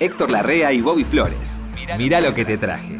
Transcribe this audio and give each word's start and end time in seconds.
Héctor 0.00 0.30
Larrea 0.30 0.72
y 0.72 0.80
Bobby 0.80 1.04
Flores. 1.04 1.62
Mirá 1.98 2.22
lo 2.22 2.34
que 2.34 2.46
te 2.46 2.56
traje. 2.56 2.98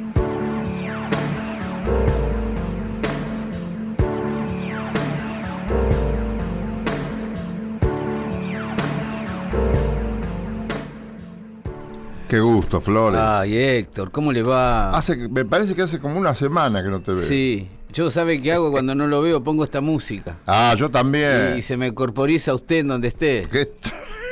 Qué 12.28 12.38
gusto, 12.38 12.82
Flores. 12.82 13.18
Ay, 13.18 13.56
Héctor, 13.56 14.10
¿cómo 14.10 14.30
le 14.30 14.42
va? 14.42 14.90
Hace, 14.90 15.16
me 15.16 15.46
parece 15.46 15.74
que 15.74 15.80
hace 15.80 15.98
como 15.98 16.18
una 16.18 16.34
semana 16.34 16.82
que 16.82 16.90
no 16.90 17.00
te 17.00 17.12
veo. 17.12 17.22
Sí, 17.22 17.66
yo 17.94 18.10
sabe 18.10 18.42
qué 18.42 18.52
hago 18.52 18.70
cuando 18.70 18.94
no 18.94 19.06
lo 19.06 19.22
veo, 19.22 19.42
pongo 19.42 19.64
esta 19.64 19.80
música. 19.80 20.36
Ah, 20.46 20.74
yo 20.76 20.90
también. 20.90 21.56
Y 21.56 21.62
se 21.62 21.78
me 21.78 21.94
corporiza 21.94 22.52
usted 22.54 22.80
en 22.80 22.88
donde 22.88 23.08
esté. 23.08 23.48
Qué, 23.50 23.72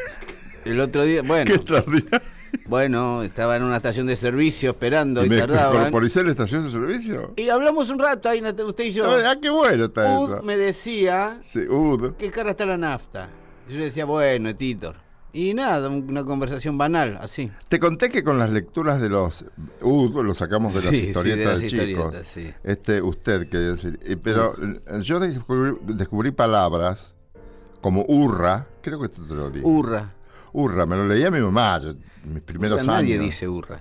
El 0.67 0.81
otro 0.81 1.03
día, 1.05 1.23
bueno, 1.23 1.47
qué 1.47 1.55
extraordinario. 1.55 2.38
Bueno, 2.67 3.23
estaba 3.23 3.57
en 3.57 3.63
una 3.63 3.77
estación 3.77 4.07
de 4.07 4.17
servicio 4.17 4.71
esperando 4.71 5.25
y, 5.25 5.29
¿Me 5.29 5.39
tardaban. 5.39 5.83
corporicé 5.85 6.23
la 6.25 6.31
estación 6.31 6.65
de 6.65 6.71
servicio? 6.71 7.33
Y 7.37 7.49
hablamos 7.49 7.91
un 7.91 7.99
rato 7.99 8.29
ahí, 8.29 8.43
usted 8.43 8.85
y 8.85 8.93
yo. 8.93 9.05
Ah, 9.11 9.37
qué 9.41 9.51
bueno 9.51 9.87
está 9.87 10.19
Ud 10.19 10.31
eso. 10.35 10.43
me 10.43 10.57
decía, 10.57 11.39
Sí, 11.43 11.61
Ud. 11.61 12.13
¿qué 12.19 12.31
cara 12.31 12.51
está 12.51 12.67
la 12.67 12.77
nafta? 12.77 13.29
Y 13.69 13.73
yo 13.73 13.79
le 13.79 13.85
decía, 13.87 14.05
bueno, 14.05 14.55
Titor. 14.55 14.97
Y 15.31 15.53
nada, 15.53 15.89
una 15.91 16.25
conversación 16.25 16.79
banal, 16.79 17.19
así. 17.21 17.51
Te 17.69 17.79
conté 17.79 18.11
que 18.11 18.25
con 18.25 18.39
las 18.39 18.51
lecturas 18.51 18.99
de 19.01 19.11
los 19.11 19.45
Ud, 19.83 20.17
lo 20.25 20.35
sacamos 20.35 20.75
de 20.75 20.81
las 20.81 20.91
Sí, 20.91 21.01
sí, 21.01 21.07
historietas 21.09 21.39
de 21.45 21.53
las 21.53 21.61
de 21.61 21.69
chicos. 21.69 22.15
historietas. 22.15 22.61
Este, 22.65 23.03
usted, 23.03 23.49
quería 23.49 23.69
decir. 23.73 24.01
Y- 24.07 24.17
Pero 24.17 24.55
eh, 24.61 24.81
yo 25.03 25.21
descubrí, 25.21 25.77
descubrí 25.85 26.31
palabras 26.31 27.15
como 27.83 28.05
hurra, 28.09 28.67
creo 28.83 28.99
que 29.01 29.07
esto 29.07 29.23
te 29.23 29.35
lo 29.35 29.51
digo. 29.51 29.69
Urra. 29.69 30.15
Urra, 30.53 30.87
me 30.87 30.97
lo 30.97 31.07
leía 31.07 31.31
mi 31.31 31.41
mamá, 31.41 31.81
yo- 31.83 31.95
mis 32.25 32.43
primeros 32.43 32.83
Urra, 32.83 32.97
años. 32.97 33.03
Nadie 33.03 33.19
dice 33.19 33.49
urra. 33.49 33.81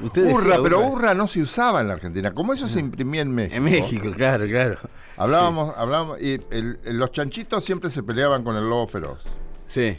Usted 0.00 0.32
Urra, 0.32 0.56
pero 0.62 0.80
urra 0.86 1.12
no 1.14 1.28
se 1.28 1.42
usaba 1.42 1.82
en 1.82 1.88
la 1.88 1.94
Argentina. 1.94 2.32
Como 2.32 2.54
eso 2.54 2.66
se 2.68 2.80
imprimía 2.80 3.20
en 3.20 3.32
México. 3.34 3.56
En 3.56 3.64
México, 3.64 4.10
claro, 4.16 4.46
claro. 4.46 4.78
Hablábamos, 5.18 5.74
hablábamos, 5.76 6.18
y 6.22 6.40
el- 6.50 6.78
los 6.84 7.12
chanchitos 7.12 7.62
siempre 7.64 7.90
se 7.90 8.02
peleaban 8.02 8.42
con 8.42 8.56
el 8.56 8.66
lobo 8.68 8.86
feroz. 8.86 9.22
Sí, 9.68 9.98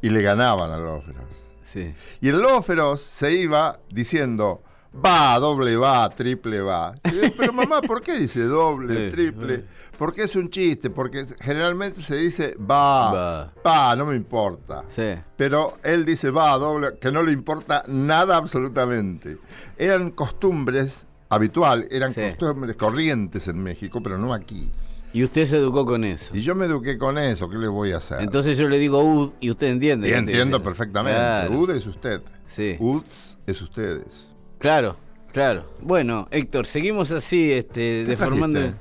Y 0.00 0.10
le 0.10 0.22
ganaban 0.22 0.70
al 0.70 0.84
lobo 0.84 1.02
feroz. 1.02 1.24
sí. 1.64 1.92
Y 2.20 2.28
el 2.28 2.38
lobo 2.38 2.62
feroz 2.62 3.00
se 3.02 3.32
iba 3.32 3.80
diciendo, 3.90 4.62
va, 5.04 5.38
doble 5.38 5.76
va, 5.76 6.08
triple 6.10 6.60
va. 6.60 6.94
Yo, 7.04 7.30
pero 7.36 7.52
mamá, 7.52 7.80
¿por 7.82 8.00
qué 8.02 8.18
dice 8.18 8.42
doble, 8.44 9.10
triple? 9.10 9.64
Porque 9.98 10.22
es 10.22 10.36
un 10.36 10.48
chiste, 10.48 10.90
porque 10.90 11.24
generalmente 11.40 12.02
se 12.02 12.16
dice 12.16 12.54
va, 12.58 13.12
Va. 13.12 13.52
va, 13.66 13.96
no 13.96 14.06
me 14.06 14.14
importa. 14.16 14.84
Sí. 14.88 15.14
Pero 15.36 15.78
él 15.82 16.04
dice 16.04 16.30
va, 16.30 16.56
doble, 16.56 16.98
que 17.00 17.10
no 17.10 17.22
le 17.22 17.32
importa 17.32 17.82
nada 17.88 18.36
absolutamente. 18.36 19.38
Eran 19.76 20.10
costumbres 20.12 21.04
habitual, 21.28 21.86
eran 21.90 22.14
Sí. 22.14 22.20
costumbres 22.38 22.76
corrientes 22.76 23.48
en 23.48 23.60
México, 23.62 24.00
pero 24.02 24.18
no 24.18 24.32
aquí. 24.32 24.70
Y 25.12 25.24
usted 25.24 25.46
se 25.46 25.56
educó 25.56 25.84
con 25.86 26.04
eso. 26.04 26.36
Y 26.36 26.42
yo 26.42 26.54
me 26.54 26.66
eduqué 26.66 26.96
con 26.98 27.18
eso, 27.18 27.48
¿qué 27.48 27.56
le 27.56 27.66
voy 27.66 27.92
a 27.92 27.96
hacer? 27.96 28.20
Entonces 28.20 28.56
yo 28.58 28.68
le 28.68 28.78
digo 28.78 29.00
UD 29.02 29.32
y 29.40 29.50
usted 29.50 29.68
entiende. 29.68 30.10
Y 30.10 30.12
entiendo 30.12 30.62
perfectamente. 30.62 31.18
Claro, 31.18 31.58
UD 31.58 31.70
es 31.76 31.86
usted. 31.86 32.20
Sí. 32.46 32.76
UDS 32.78 33.36
es 33.46 33.62
ustedes. 33.62 34.34
Claro, 34.58 34.96
claro. 35.32 35.64
Bueno, 35.80 36.28
Héctor, 36.30 36.66
seguimos 36.66 37.10
así, 37.10 37.52
este, 37.52 38.04
¿Qué 38.04 38.04
deformando. 38.10 38.58
trajiste? 38.60 38.80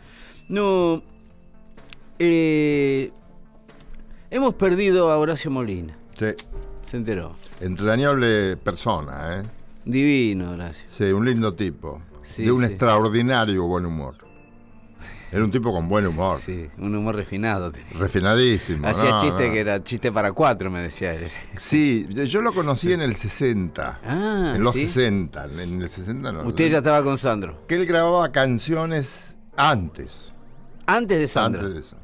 No. 0.50 1.03
eh, 2.20 3.11
hemos 4.32 4.54
perdido 4.55 5.11
a 5.11 5.17
Horacio 5.17 5.52
Molina. 5.52 5.98
Sí. 6.17 6.27
Se 6.89 6.98
enteró. 6.98 7.36
Entrañable 7.60 8.55
persona, 8.58 9.39
¿eh? 9.39 9.43
Divino, 9.86 10.52
Horacio. 10.52 10.86
Sí, 10.89 11.05
un 11.05 11.26
lindo 11.26 11.54
tipo. 11.54 12.02
Sí, 12.33 12.44
de 12.44 12.52
un 12.52 12.61
sí. 12.65 12.67
extraordinario 12.71 13.64
buen 13.65 13.86
humor. 13.86 14.15
Era 15.32 15.43
un 15.43 15.52
tipo 15.52 15.73
con 15.73 15.89
buen 15.89 16.08
humor. 16.08 16.39
Sí, 16.45 16.70
un 16.77 16.95
humor 16.95 17.15
refinado. 17.15 17.71
tenía. 17.71 17.89
Refinadísimo. 17.93 18.88
Hacía 18.88 19.10
no, 19.10 19.21
chiste 19.21 19.48
no. 19.48 19.54
que 19.54 19.60
era 19.60 19.83
chiste 19.83 20.11
para 20.11 20.32
cuatro, 20.32 20.71
me 20.71 20.82
decía 20.82 21.14
él. 21.14 21.30
Sí, 21.58 22.08
yo 22.27 22.42
lo 22.42 22.54
conocí 22.54 22.93
en 22.93 23.02
el 23.02 23.15
60. 23.15 23.99
Ah, 24.04 24.54
en 24.55 24.64
los 24.64 24.73
¿sí? 24.73 24.88
60. 24.88 25.45
En 25.60 25.82
el 25.82 25.89
60 25.89 26.32
no. 26.32 26.43
Usted 26.43 26.71
ya 26.71 26.77
estaba 26.77 27.04
con 27.04 27.17
Sandro. 27.17 27.65
Que 27.67 27.76
él 27.76 27.86
grababa 27.86 28.32
canciones 28.32 29.38
antes. 29.58 30.32
Antes 30.86 31.20
de 31.20 31.27
Sandro. 31.27 31.61
Antes 31.61 31.73
de 31.73 31.80
eso. 31.82 31.98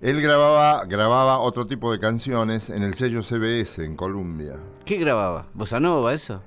Él 0.00 0.20
grababa, 0.20 0.84
grababa 0.84 1.38
otro 1.38 1.66
tipo 1.66 1.92
de 1.92 2.00
canciones 2.00 2.70
en 2.70 2.82
el 2.82 2.94
sello 2.94 3.22
CBS 3.22 3.84
en 3.84 3.96
Colombia. 3.96 4.56
¿Qué 4.84 4.96
grababa? 4.98 5.46
¿Bossa 5.54 5.78
Nova, 5.78 6.12
eso? 6.12 6.42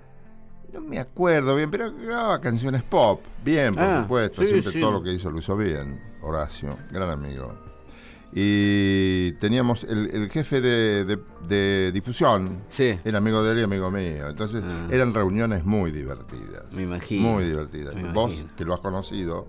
No 0.76 0.82
me 0.82 1.00
acuerdo 1.00 1.56
bien, 1.56 1.72
pero 1.72 1.92
grababa 1.94 2.40
canciones 2.42 2.84
pop. 2.84 3.22
Bien, 3.44 3.74
por 3.74 3.84
Ah, 3.84 4.02
supuesto. 4.04 4.42
sí, 4.42 4.48
Siempre 4.50 4.72
sí. 4.74 4.80
todo 4.82 4.92
lo 4.92 5.02
que 5.02 5.14
hizo 5.14 5.32
lo 5.32 5.40
hizo 5.40 5.56
bien. 5.56 6.02
Horacio, 6.22 6.78
gran 6.92 7.10
amigo. 7.10 7.54
Y 8.34 9.32
teníamos 9.40 9.86
el, 9.86 10.10
el 10.14 10.30
jefe 10.30 10.60
de, 10.60 11.06
de- 11.06 11.20
de 11.48 11.92
difusión. 11.94 12.64
Sí. 12.70 13.00
Era 13.06 13.20
amigo 13.20 13.42
de 13.42 13.54
él 13.54 13.60
y 13.60 13.64
amigo 13.64 13.90
mío. 13.90 14.28
Entonces 14.30 14.62
Ah. 14.66 14.88
eran 14.92 15.14
reuniones 15.14 15.64
muy 15.64 15.92
divertidas. 15.92 16.72
Me 16.74 16.84
imagino. 16.84 17.30
Muy 17.30 17.46
divertidas. 17.46 17.96
Me 17.96 18.12
Vos, 18.12 18.34
imagino. 18.34 18.56
que 18.58 18.66
lo 18.66 18.74
has 18.74 18.82
conocido, 18.82 19.48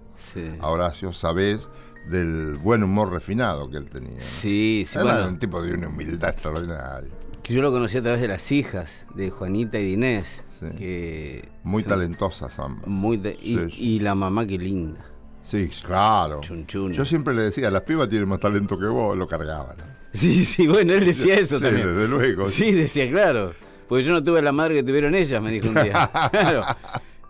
a 0.60 0.68
Horacio, 0.68 1.12
sabés 1.12 1.68
del 2.10 2.54
buen 2.62 2.84
humor 2.84 3.10
refinado 3.10 3.68
que 3.68 3.78
él 3.78 3.88
tenía. 3.90 4.20
Sí, 4.20 4.86
sí, 4.88 4.98
bueno, 4.98 5.18
era 5.18 5.26
un 5.26 5.38
tipo 5.40 5.60
de 5.62 5.72
una 5.72 5.88
humildad 5.88 6.30
extraordinaria. 6.30 7.10
Que 7.46 7.54
yo 7.54 7.62
lo 7.62 7.70
conocí 7.70 7.96
a 7.96 8.02
través 8.02 8.20
de 8.20 8.26
las 8.26 8.50
hijas 8.50 9.04
de 9.14 9.30
Juanita 9.30 9.78
y 9.78 9.84
de 9.84 9.90
Inés, 9.90 10.42
Sí. 10.58 10.66
que 10.76 11.48
Muy 11.62 11.82
son 11.84 11.90
talentosas 11.90 12.58
ambas. 12.58 12.86
muy 12.88 13.18
y, 13.40 13.54
Sí, 13.56 13.70
sí. 13.70 13.76
y 13.78 14.00
la 14.00 14.14
mamá 14.16 14.44
qué 14.46 14.58
linda, 14.58 15.04
Sí, 15.44 15.70
claro. 15.84 16.40
chunchuna. 16.40 16.92
Yo 16.94 17.04
siempre 17.04 17.34
le 17.34 17.42
decía, 17.42 17.70
las 17.70 17.82
pibas 17.82 18.08
tienen 18.08 18.28
más 18.28 18.40
talento 18.40 18.76
que 18.76 18.86
vos, 18.86 19.16
lo 19.16 19.28
cargaban. 19.28 19.76
Sí, 20.12 20.44
sí, 20.44 20.66
bueno, 20.66 20.92
él 20.94 21.04
decía 21.04 21.34
eso 21.34 21.58
Sí, 21.58 21.64
también. 21.64 21.86
desde 21.94 22.08
luego. 22.08 22.46
Sí, 22.46 22.72
decía, 22.72 23.08
claro. 23.10 23.52
Porque 23.88 24.02
yo 24.02 24.12
no 24.12 24.24
tuve 24.24 24.42
la 24.42 24.50
madre 24.50 24.74
que 24.74 24.82
tuvieron 24.82 25.14
ellas, 25.14 25.40
me 25.40 25.52
dijo 25.52 25.68
un 25.68 25.74
día. 25.74 26.10
claro. 26.32 26.62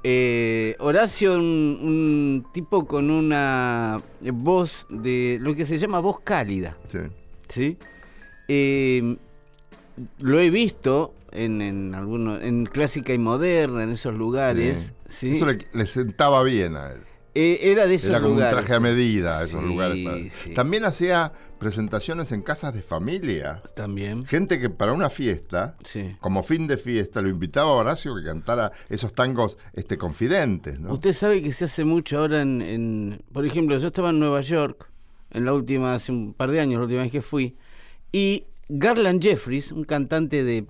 Eh, 0.02 0.76
Horacio, 0.78 1.34
un, 1.34 1.42
un 1.42 2.46
tipo 2.54 2.86
con 2.86 3.10
una 3.10 4.00
voz 4.32 4.86
de 4.88 5.36
lo 5.42 5.54
que 5.54 5.66
se 5.66 5.78
llama 5.78 5.98
voz 5.98 6.20
cálida. 6.20 6.76
Sí. 6.88 6.98
¿sí? 7.48 7.76
Eh, 8.48 9.16
lo 10.18 10.38
he 10.40 10.50
visto 10.50 11.14
en, 11.32 11.62
en 11.62 11.94
algunos, 11.94 12.42
en 12.42 12.66
clásica 12.66 13.12
y 13.14 13.18
moderna, 13.18 13.82
en 13.84 13.90
esos 13.90 14.14
lugares. 14.14 14.92
¿sí? 15.08 15.32
Eso 15.36 15.46
le, 15.46 15.58
le 15.72 15.86
sentaba 15.86 16.42
bien 16.42 16.76
a 16.76 16.92
él. 16.92 17.00
Eh, 17.34 17.70
era 17.70 17.86
de 17.86 17.96
esos 17.96 18.08
Era 18.10 18.20
como 18.20 18.34
lugares. 18.34 18.54
un 18.54 18.58
traje 18.60 18.74
a 18.74 18.80
medida, 18.80 19.42
esos 19.44 19.60
Sí, 19.62 19.66
lugares. 19.68 20.32
También 20.54 20.86
hacía 20.86 21.32
presentaciones 21.58 22.32
en 22.32 22.40
casas 22.40 22.72
de 22.72 22.80
familia. 22.80 23.62
También. 23.74 24.24
Gente 24.24 24.58
que 24.58 24.70
para 24.70 24.92
una 24.94 25.10
fiesta, 25.10 25.76
como 26.20 26.42
fin 26.42 26.66
de 26.66 26.78
fiesta, 26.78 27.20
lo 27.20 27.28
invitaba 27.28 27.70
a 27.70 27.74
Horacio 27.74 28.14
que 28.16 28.24
cantara 28.24 28.72
esos 28.88 29.12
tangos 29.14 29.58
este, 29.74 29.98
confidentes. 29.98 30.80
¿no? 30.80 30.94
Usted 30.94 31.12
sabe 31.12 31.42
que 31.42 31.52
se 31.52 31.66
hace 31.66 31.84
mucho 31.84 32.18
ahora 32.20 32.40
en, 32.40 32.62
en- 32.62 33.22
Por 33.32 33.44
ejemplo, 33.44 33.76
yo 33.78 33.88
estaba 33.88 34.10
en 34.10 34.18
Nueva 34.18 34.40
York, 34.40 34.88
en 35.30 35.44
la 35.44 35.52
última, 35.52 35.94
hace 35.94 36.12
un 36.12 36.32
par 36.32 36.50
de 36.50 36.60
años, 36.60 36.78
la 36.78 36.84
última 36.86 37.02
vez 37.02 37.12
que 37.12 37.20
fui, 37.22 37.56
y 38.12 38.44
Garland 38.68 39.22
Jeffries, 39.22 39.72
un 39.72 39.84
cantante 39.84 40.44
de 40.44 40.66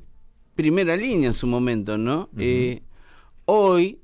primera 0.55 0.97
línea 0.97 1.29
en 1.29 1.34
su 1.34 1.47
momento, 1.47 1.99
¿no? 1.99 2.29
Eh, 2.39 2.83
hoy 3.47 4.01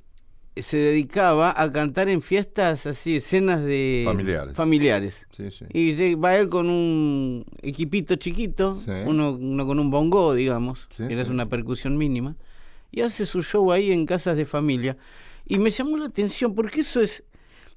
se 0.56 0.76
dedicaba 0.76 1.54
a 1.56 1.72
cantar 1.72 2.08
en 2.10 2.20
fiestas 2.20 2.84
así, 2.86 3.16
escenas 3.16 3.62
de... 3.62 4.02
Familiares. 4.04 4.54
Familiares. 4.54 5.26
Sí, 5.34 5.50
sí. 5.50 5.64
Y 5.72 6.14
va 6.14 6.36
él 6.36 6.48
con 6.50 6.68
un 6.68 7.44
equipito 7.62 8.16
chiquito, 8.16 8.74
Sí. 8.74 8.90
uno, 9.06 9.32
uno 9.32 9.66
con 9.66 9.78
un 9.78 9.90
bongo, 9.90 10.34
digamos, 10.34 10.86
que 10.96 11.08
sí. 11.24 11.30
una 11.30 11.48
percusión 11.48 11.96
mínima, 11.96 12.36
y 12.90 13.00
hace 13.00 13.24
su 13.24 13.42
show 13.42 13.72
ahí 13.72 13.92
en 13.92 14.04
casas 14.04 14.36
de 14.36 14.44
familia. 14.44 14.98
Y 15.46 15.58
me 15.58 15.70
llamó 15.70 15.96
la 15.96 16.06
atención 16.06 16.54
porque 16.54 16.82
eso 16.82 17.00
es, 17.00 17.24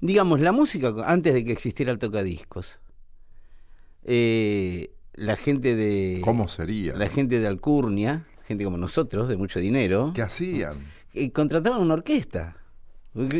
digamos, 0.00 0.40
la 0.40 0.52
música 0.52 0.94
antes 1.06 1.32
de 1.32 1.44
que 1.44 1.52
existiera 1.52 1.92
el 1.92 1.98
tocadiscos. 1.98 2.78
Eh, 4.04 4.90
la 5.16 5.36
gente 5.36 5.74
de. 5.76 6.20
¿Cómo 6.22 6.46
sería? 6.48 6.94
La 6.94 7.08
gente 7.08 7.40
de 7.40 7.46
Alcurnia, 7.46 8.26
gente 8.44 8.64
como 8.64 8.76
nosotros, 8.78 9.28
de 9.28 9.36
mucho 9.36 9.58
dinero, 9.58 10.12
¿Qué 10.14 10.22
hacían? 10.22 10.78
eh, 11.14 11.32
contrataban 11.32 11.80
una 11.80 11.94
orquesta. 11.94 12.56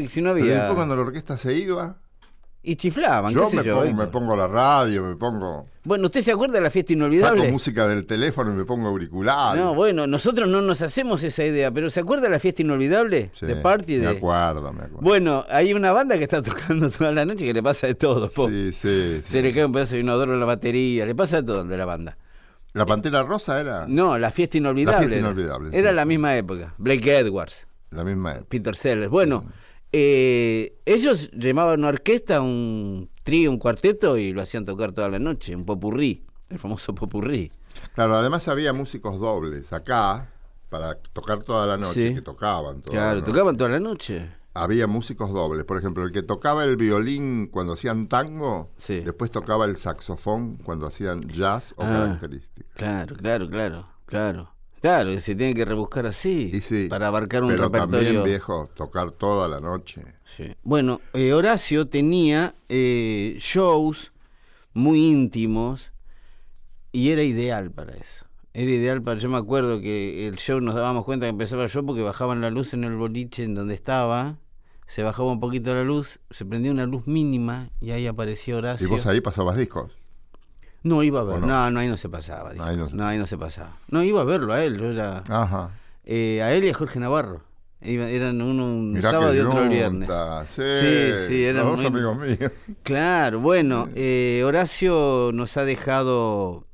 Si 0.08 0.22
no 0.22 0.32
Pero 0.32 0.44
había. 0.44 0.54
después 0.54 0.74
cuando 0.74 0.96
la 0.96 1.02
orquesta 1.02 1.36
se 1.36 1.54
iba, 1.54 1.98
Y 2.68 2.74
chiflaban, 2.74 3.32
yo, 3.32 3.44
qué 3.44 3.50
sé 3.50 3.56
me, 3.58 3.62
yo. 3.62 3.76
pongo, 3.80 3.94
me 3.94 4.06
pongo 4.08 4.36
la 4.36 4.48
radio, 4.48 5.04
me 5.04 5.14
pongo... 5.14 5.68
Bueno, 5.84 6.06
¿usted 6.06 6.22
se 6.22 6.32
acuerda 6.32 6.54
de 6.54 6.62
la 6.62 6.70
fiesta 6.70 6.88
Saco 6.88 6.96
inolvidable? 6.98 7.52
música 7.52 7.86
del 7.86 8.04
teléfono 8.06 8.50
y 8.52 8.54
me 8.56 8.64
pongo 8.64 8.88
auricular. 8.88 9.56
No, 9.56 9.72
bueno, 9.76 10.08
nosotros 10.08 10.48
no 10.48 10.60
nos 10.62 10.82
hacemos 10.82 11.22
esa 11.22 11.44
idea, 11.44 11.70
pero 11.70 11.90
¿se 11.90 12.00
acuerda 12.00 12.24
de 12.24 12.30
la 12.30 12.40
fiesta 12.40 12.62
inolvidable? 12.62 13.30
Sí, 13.34 13.46
de 13.46 13.54
party 13.54 13.98
de. 13.98 14.08
Me 14.10 14.16
acuerdo, 14.16 14.72
me 14.72 14.80
acuerdo. 14.82 14.98
Bueno, 15.00 15.44
hay 15.48 15.72
una 15.74 15.92
banda 15.92 16.18
que 16.18 16.24
está 16.24 16.42
tocando 16.42 16.90
toda 16.98 17.12
la 17.12 17.24
noche 17.24 17.44
que 17.44 17.54
le 17.54 17.62
pasa 17.62 17.86
de 17.86 17.94
todo. 17.94 18.28
po. 18.30 18.48
sí, 18.48 18.72
sí. 18.72 19.20
Se 19.22 19.22
sí. 19.22 19.42
le 19.42 19.54
cae 19.54 19.64
un 19.64 19.72
pedazo 19.72 19.94
de 19.94 20.00
inodoro 20.00 20.34
en 20.34 20.40
la 20.40 20.46
batería, 20.46 21.06
le 21.06 21.14
pasa 21.14 21.36
de 21.36 21.42
todo 21.44 21.62
de 21.62 21.76
la 21.76 21.84
banda. 21.84 22.18
¿La 22.72 22.84
Pantera 22.84 23.22
Rosa 23.22 23.60
era? 23.60 23.86
No, 23.86 24.18
la 24.18 24.32
fiesta 24.32 24.58
inolvidable. 24.58 24.92
La 24.92 24.98
fiesta 25.06 25.16
era. 25.16 25.26
inolvidable, 25.28 25.78
Era 25.78 25.90
sí. 25.90 25.94
la 25.94 26.04
misma 26.04 26.36
época. 26.36 26.74
Blake 26.78 27.16
Edwards, 27.16 27.64
La 27.90 28.02
misma 28.02 28.32
época. 28.32 28.46
Peter 28.48 28.74
Sellers. 28.74 29.08
Bueno, 29.08 29.44
eh, 29.98 30.76
ellos 30.84 31.30
llamaban 31.32 31.78
una 31.80 31.88
orquesta, 31.88 32.42
un 32.42 33.08
trío, 33.24 33.50
un 33.50 33.58
cuarteto 33.58 34.18
y 34.18 34.32
lo 34.34 34.42
hacían 34.42 34.66
tocar 34.66 34.92
toda 34.92 35.08
la 35.08 35.18
noche, 35.18 35.56
un 35.56 35.64
popurrí, 35.64 36.22
el 36.50 36.58
famoso 36.58 36.94
popurrí. 36.94 37.50
Claro, 37.94 38.14
además 38.14 38.46
había 38.48 38.74
músicos 38.74 39.18
dobles 39.18 39.72
acá 39.72 40.30
para 40.68 40.96
tocar 40.96 41.42
toda 41.44 41.66
la 41.66 41.78
noche, 41.78 42.08
Sí. 42.08 42.14
que 42.14 42.20
tocaban 42.20 42.82
toda 42.82 42.92
Claro, 42.92 43.08
la 43.14 43.20
noche. 43.20 43.32
tocaban 43.32 43.56
toda 43.56 43.70
la 43.70 43.80
noche. 43.80 44.30
Había 44.52 44.86
músicos 44.86 45.30
dobles. 45.32 45.64
Por 45.64 45.78
ejemplo, 45.78 46.02
el 46.04 46.12
que 46.12 46.22
tocaba 46.22 46.64
el 46.64 46.76
violín 46.76 47.46
cuando 47.50 47.72
hacían 47.72 48.06
tango, 48.08 48.70
Sí. 48.78 49.00
después 49.00 49.30
tocaba 49.30 49.64
el 49.64 49.76
saxofón 49.76 50.56
cuando 50.56 50.86
hacían 50.86 51.22
jazz 51.22 51.72
o 51.76 51.82
Ah. 51.84 51.88
características. 52.18 52.74
Claro, 52.74 53.16
claro, 53.16 53.48
claro, 53.48 53.88
claro. 54.04 54.52
Claro, 54.86 55.20
se 55.20 55.34
tiene 55.34 55.52
que 55.52 55.64
rebuscar 55.64 56.06
así 56.06 56.52
Y 56.54 56.60
sí, 56.60 56.86
para 56.88 57.08
abarcar 57.08 57.42
un 57.42 57.50
pero 57.50 57.64
repertorio. 57.64 58.04
también, 58.04 58.24
viejo, 58.24 58.70
tocar 58.76 59.10
toda 59.10 59.48
la 59.48 59.58
noche. 59.58 60.02
Sí. 60.36 60.54
Bueno, 60.62 61.00
eh, 61.12 61.32
Horacio 61.32 61.88
tenía 61.88 62.54
eh, 62.68 63.36
shows 63.40 64.12
muy 64.74 65.04
íntimos 65.08 65.90
y 66.92 67.10
era 67.10 67.24
ideal 67.24 67.72
para 67.72 67.94
eso. 67.94 68.26
Era 68.54 68.70
ideal 68.70 69.02
para. 69.02 69.18
Yo 69.18 69.28
me 69.28 69.38
acuerdo 69.38 69.80
que 69.80 70.28
el 70.28 70.36
show 70.36 70.60
nos 70.60 70.76
dábamos 70.76 71.04
cuenta 71.04 71.26
que 71.26 71.30
empezaba 71.30 71.66
show 71.68 71.84
porque 71.84 72.02
bajaban 72.02 72.40
la 72.40 72.50
luz 72.50 72.72
en 72.72 72.84
el 72.84 72.94
boliche 72.94 73.42
en 73.42 73.56
donde 73.56 73.74
estaba, 73.74 74.38
se 74.86 75.02
bajaba 75.02 75.32
un 75.32 75.40
poquito 75.40 75.74
la 75.74 75.82
luz, 75.82 76.20
se 76.30 76.44
prendía 76.44 76.70
una 76.70 76.86
luz 76.86 77.08
mínima 77.08 77.70
y 77.80 77.90
ahí 77.90 78.06
apareció 78.06 78.58
Horacio. 78.58 78.86
¿Y 78.86 78.90
vos 78.90 79.04
ahí 79.06 79.20
pasabas 79.20 79.56
discos? 79.56 79.90
No 80.86 81.02
iba 81.02 81.20
a 81.20 81.24
ver, 81.24 81.36
¿O 81.36 81.40
no? 81.40 81.46
no? 81.46 81.70
no, 81.70 81.80
ahí 81.80 81.88
no 81.88 81.96
se 81.96 82.08
pasaba. 82.08 82.52
dijo. 82.52 82.64
Ahí 82.64 82.76
no, 82.76 83.06
ahí 83.06 83.18
no 83.18 83.26
se 83.26 83.36
pasaba. 83.36 83.76
No, 83.88 84.02
iba 84.02 84.20
a 84.20 84.24
verlo 84.24 84.52
a 84.52 84.62
él, 84.62 84.78
yo 84.78 84.86
era. 84.92 85.24
Ajá. 85.28 85.70
eh, 86.04 86.40
a 86.42 86.52
él 86.52 86.64
y 86.64 86.68
a 86.70 86.74
Jorge 86.74 87.00
Navarro. 87.00 87.42
Iba- 87.82 88.08
eran 88.08 88.40
uno 88.40 88.64
un 88.66 88.92
Mirá 88.92 89.10
sábado 89.10 89.34
y 89.34 89.40
otro 89.40 89.68
viernes. 89.68 90.08
Sí, 90.48 90.62
Sí, 90.62 91.12
sí, 91.28 91.44
eran 91.44 91.64
los 91.64 91.72
dos 91.82 91.90
muy- 91.90 92.00
amigos 92.00 92.18
míos. 92.18 92.52
Claro, 92.84 93.40
bueno, 93.40 93.88
eh, 93.94 94.42
Horacio 94.46 95.30
nos 95.34 95.56
ha 95.56 95.64
dejado 95.64 96.66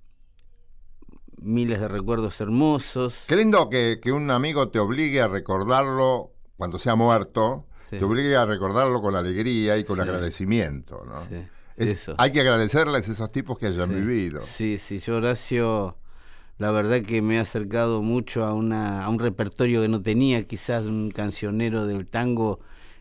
miles 1.41 1.81
de 1.81 1.89
recuerdos 1.89 2.41
hermosos. 2.41 3.25
Qué 3.27 3.37
lindo 3.37 3.69
que, 3.69 3.99
que 4.03 4.13
un 4.13 4.31
amigo 4.31 4.69
te 4.69 4.79
obligue 4.79 5.21
a 5.23 5.29
recordarlo 5.29 6.31
cuando 6.57 6.79
sea 6.79 6.95
muerto, 6.95 7.67
Sí. 7.91 7.99
te 7.99 8.05
obligue 8.05 8.37
a 8.37 8.47
recordarlo 8.47 9.01
con 9.03 9.17
alegría 9.17 9.77
y 9.77 9.85
con 9.85 9.97
Sí. 9.97 10.03
agradecimiento, 10.03 11.03
¿no? 11.07 11.21
Sí, 11.29 11.45
Es- 11.83 12.03
eso. 12.03 12.15
Hay 12.19 12.33
que 12.33 12.41
agradecerles 12.41 13.09
a 13.09 13.13
esos 13.13 13.33
tipos 13.33 13.59
que 13.59 13.67
hayan 13.67 13.91
Sí. 13.91 13.95
vivido. 13.97 14.43
Sí, 14.43 14.79
sí, 14.79 15.01
yo 15.01 15.17
Horacio, 15.17 15.97
la 16.59 16.71
verdad 16.71 17.03
que 17.03 17.23
me 17.23 17.37
he 17.37 17.39
acercado 17.39 18.03
mucho 18.03 18.45
a, 18.45 18.53
una, 18.55 19.05
a 19.05 19.09
un 19.09 19.19
repertorio 19.19 19.83
que 19.83 19.89
no 19.89 20.03
tenía, 20.03 20.47
quizás 20.47 20.85
un 20.87 21.11
cancionero 21.11 21.87
del 21.87 22.07
tango 22.07 22.61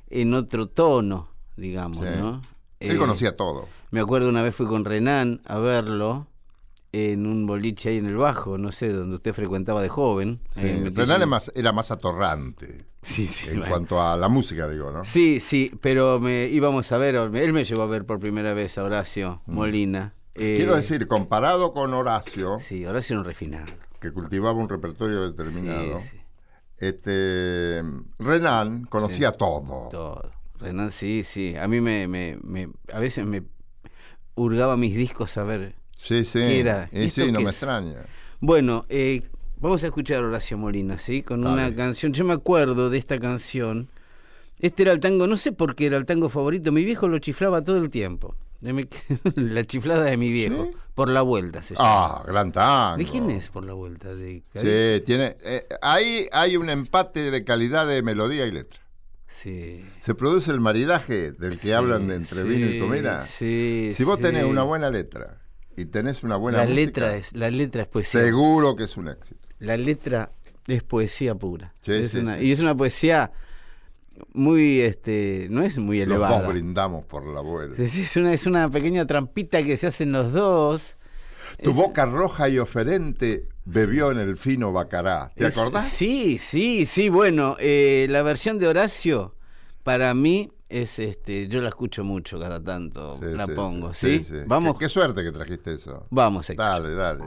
en 0.10 0.34
otro 0.34 0.68
tono, 0.68 1.30
digamos, 1.58 2.06
Sí. 2.06 2.14
¿no? 2.20 2.42
Él 2.80 2.96
Eh, 2.96 2.98
conocía 2.98 3.36
todo. 3.36 3.68
Me 3.92 4.00
acuerdo 4.00 4.30
una 4.30 4.42
vez 4.42 4.56
fui 4.56 4.66
con 4.66 4.86
Renan 4.86 5.42
a 5.46 5.58
verlo 5.60 6.28
en 6.94 7.26
un 7.26 7.46
boliche 7.46 7.90
ahí 7.90 7.98
en 7.98 8.06
el 8.06 8.16
Bajo, 8.18 8.58
no 8.58 8.72
sé, 8.72 8.92
donde 8.92 9.16
usted 9.16 9.34
frecuentaba 9.34 9.82
de 9.82 9.90
joven. 9.90 10.40
Sí. 10.52 10.62
es 10.68 11.28
más- 11.28 11.52
era 11.56 11.72
más 11.72 11.92
atorrante 11.92 12.86
Sí, 13.04 13.28
sí, 13.28 13.48
en 13.50 13.56
bueno. 13.60 13.70
cuanto 13.72 14.02
a 14.02 14.16
la 14.18 14.28
música, 14.30 14.68
digo, 14.68 14.92
¿no? 14.92 15.04
Sí, 15.06 15.40
sí, 15.40 15.72
pero 15.82 16.20
me 16.20 16.48
íbamos 16.48 16.92
a 16.92 16.98
ver, 16.98 17.16
él 17.16 17.54
me 17.54 17.64
llevó 17.66 17.82
a 17.84 17.88
ver 17.88 18.06
por 18.06 18.20
primera 18.20 18.54
vez 18.54 18.78
a 18.78 18.84
Horacio 18.84 19.42
Molina. 19.46 20.14
Eh, 20.36 20.54
Mm. 20.54 20.58
Quiero 20.58 20.76
decir, 20.76 21.08
comparado 21.08 21.74
con 21.74 21.94
Horacio, 21.94 22.60
Sí, 22.62 22.86
Horacio 22.86 23.16
era 23.16 23.20
un 23.22 23.26
refinado. 23.26 23.66
que 24.00 24.12
cultivaba 24.12 24.54
un 24.60 24.70
repertorio 24.70 25.30
determinado, 25.30 26.00
sí, 26.00 26.18
este 26.78 27.84
Renan 28.20 28.86
conocía 28.86 29.32
todo. 29.34 29.90
todo. 29.92 30.32
Renan, 30.60 30.92
sí, 30.92 31.24
sí. 31.24 31.56
A 31.58 31.68
mí 31.68 31.82
me, 31.82 32.08
me, 32.08 32.38
me- 32.44 32.70
a 32.94 33.00
veces 33.00 33.26
me 33.26 33.44
hurgaba 34.36 34.78
mis 34.78 34.96
discos 34.96 35.38
a 35.38 35.44
ver. 35.44 35.76
Sí, 35.96 36.26
sí. 36.26 36.40
¿Qué 36.40 36.60
era? 36.62 36.90
Y 36.92 37.04
¿Esto 37.04 37.26
sí, 37.26 37.32
no 37.32 37.42
me 37.42 37.50
es? 37.50 37.56
extraña. 37.56 37.98
Bueno, 38.40 38.86
eh, 38.90 39.22
vamos 39.60 39.84
a 39.84 39.88
escuchar 39.88 40.24
a 40.24 40.28
Horacio 40.28 40.58
Molina, 40.58 40.98
¿sí? 40.98 41.22
Con 41.24 41.42
Dale. 41.42 41.54
una 41.68 41.76
canción. 41.76 42.12
Yo 42.14 42.24
me 42.26 42.34
acuerdo 42.34 42.90
de 42.90 42.98
esta 42.98 43.20
canción. 43.20 43.88
Este 44.60 44.84
era 44.84 44.92
el 44.92 45.00
tango, 45.00 45.28
no 45.28 45.38
sé 45.38 45.52
por 45.52 45.76
qué 45.76 45.88
era 45.88 45.98
el 45.98 46.06
tango 46.06 46.30
favorito. 46.30 46.72
Mi 46.72 46.84
viejo 46.86 47.08
lo 47.08 47.20
chiflaba 47.20 47.64
todo 47.64 47.78
el 47.78 47.90
tiempo. 47.90 48.36
La 49.36 49.66
chiflada 49.66 50.04
de 50.06 50.18
mi 50.18 50.32
viejo. 50.32 50.66
¿Sí? 50.72 50.78
Por 50.94 51.10
la 51.10 51.22
vuelta 51.24 51.64
se 51.64 51.74
llama. 51.74 51.88
Ah, 51.90 52.24
gran 52.28 52.52
tango. 52.52 52.98
¿De 52.98 53.06
quién 53.06 53.32
es 53.32 53.50
por 53.50 53.66
la 53.66 53.74
vuelta? 53.74 54.14
¿De 54.14 54.44
Sí, 54.54 55.04
tiene. 55.06 55.36
eh, 55.42 55.68
ahí 55.82 56.28
hay 56.32 56.58
un 56.58 56.70
empate 56.70 57.32
de 57.32 57.44
calidad 57.44 57.88
de 57.88 58.04
melodía 58.04 58.46
y 58.46 58.52
letra. 58.52 58.80
Sí. 59.42 59.84
Se 59.98 60.14
produce 60.14 60.52
el 60.52 60.60
maridaje 60.60 61.32
del 61.32 61.58
que 61.60 61.74
hablan 61.74 62.08
de 62.08 62.16
entre 62.16 62.44
vino 62.44 62.68
y 62.70 62.80
comida. 62.80 63.26
Sí, 63.26 63.92
Si 63.96 64.04
vos 64.04 64.20
tenés 64.20 64.44
una 64.44 64.62
buena 64.62 64.92
letra 64.92 65.41
y 65.78 65.86
tenés 65.86 66.24
una 66.24 66.36
buena 66.36 66.60
la 66.60 66.64
música, 66.66 66.82
letra 66.86 67.16
es 67.16 67.34
la 67.34 67.50
letra 67.52 67.84
es 67.84 67.88
poesía. 67.88 68.22
seguro 68.22 68.76
que 68.76 68.84
es 68.86 68.98
un 68.98 69.08
éxito. 69.08 69.40
La 69.60 69.78
letra 69.78 70.32
es 70.68 70.84
poesía 70.84 71.36
pura. 71.36 71.74
Sí, 71.82 71.94
Es 71.94 72.12
sí, 72.12 72.18
una- 72.20 72.38
sí. 72.38 72.46
Y 72.46 72.52
es 72.52 72.60
una 72.60 72.76
poesía 72.76 73.32
muy, 74.34 74.82
este, 74.82 75.48
no 75.50 75.64
es 75.64 75.78
muy 75.78 76.00
Los 76.00 76.08
elevada. 76.08 76.42
dos 76.42 76.52
brindamos 76.52 77.06
por 77.06 77.26
la 77.26 77.42
sí, 77.90 78.02
Es 78.02 78.16
una, 78.18 78.34
es 78.34 78.46
una 78.46 78.70
pequeña 78.70 79.06
trampita 79.08 79.64
que 79.64 79.78
se 79.78 79.88
hacen 79.88 80.12
los 80.12 80.34
dos. 80.34 80.96
Tu 81.64 81.72
Es- 81.72 81.76
boca 81.76 82.06
roja 82.06 82.50
y 82.50 82.60
oferente 82.60 83.48
bebió 83.66 84.12
en 84.12 84.20
el 84.20 84.38
fino 84.38 84.72
bacará. 84.74 85.32
¿Te 85.36 85.48
es- 85.48 85.58
acordás? 85.58 85.88
Sí, 85.88 86.38
sí, 86.38 86.86
sí. 86.86 87.10
Bueno, 87.10 87.56
eh, 87.60 88.08
la 88.10 88.22
versión 88.22 88.60
de 88.60 88.68
Horacio, 88.68 89.36
para 89.84 90.14
mí, 90.14 90.52
es 90.72 90.98
este, 91.00 91.48
yo 91.48 91.62
la 91.62 91.70
escucho 91.70 92.04
mucho 92.04 92.40
cada 92.40 92.64
tanto, 92.64 93.18
Sí, 93.20 93.26
la 93.36 93.46
sí, 93.46 93.52
pongo, 93.54 93.94
¿sí? 93.94 94.24
sí. 94.24 94.36
Vamos, 94.48 94.74
Qué, 94.76 94.86
qué 94.86 94.90
suerte 94.90 95.24
que 95.24 95.32
trajiste 95.32 95.74
eso. 95.74 96.08
vamos, 96.10 96.50
Héctor. 96.50 96.66
Dale, 96.66 96.94
dale. 96.96 97.24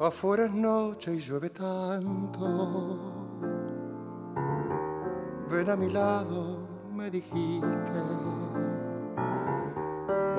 Afuera 0.00 0.44
es 0.46 0.52
noche 0.54 1.14
y 1.14 1.18
llueve 1.18 1.50
tanto. 1.50 2.96
Ven 5.50 5.70
a 5.70 5.76
mi 5.76 5.88
lado, 5.90 6.58
me 6.94 7.10
dijiste. 7.10 7.66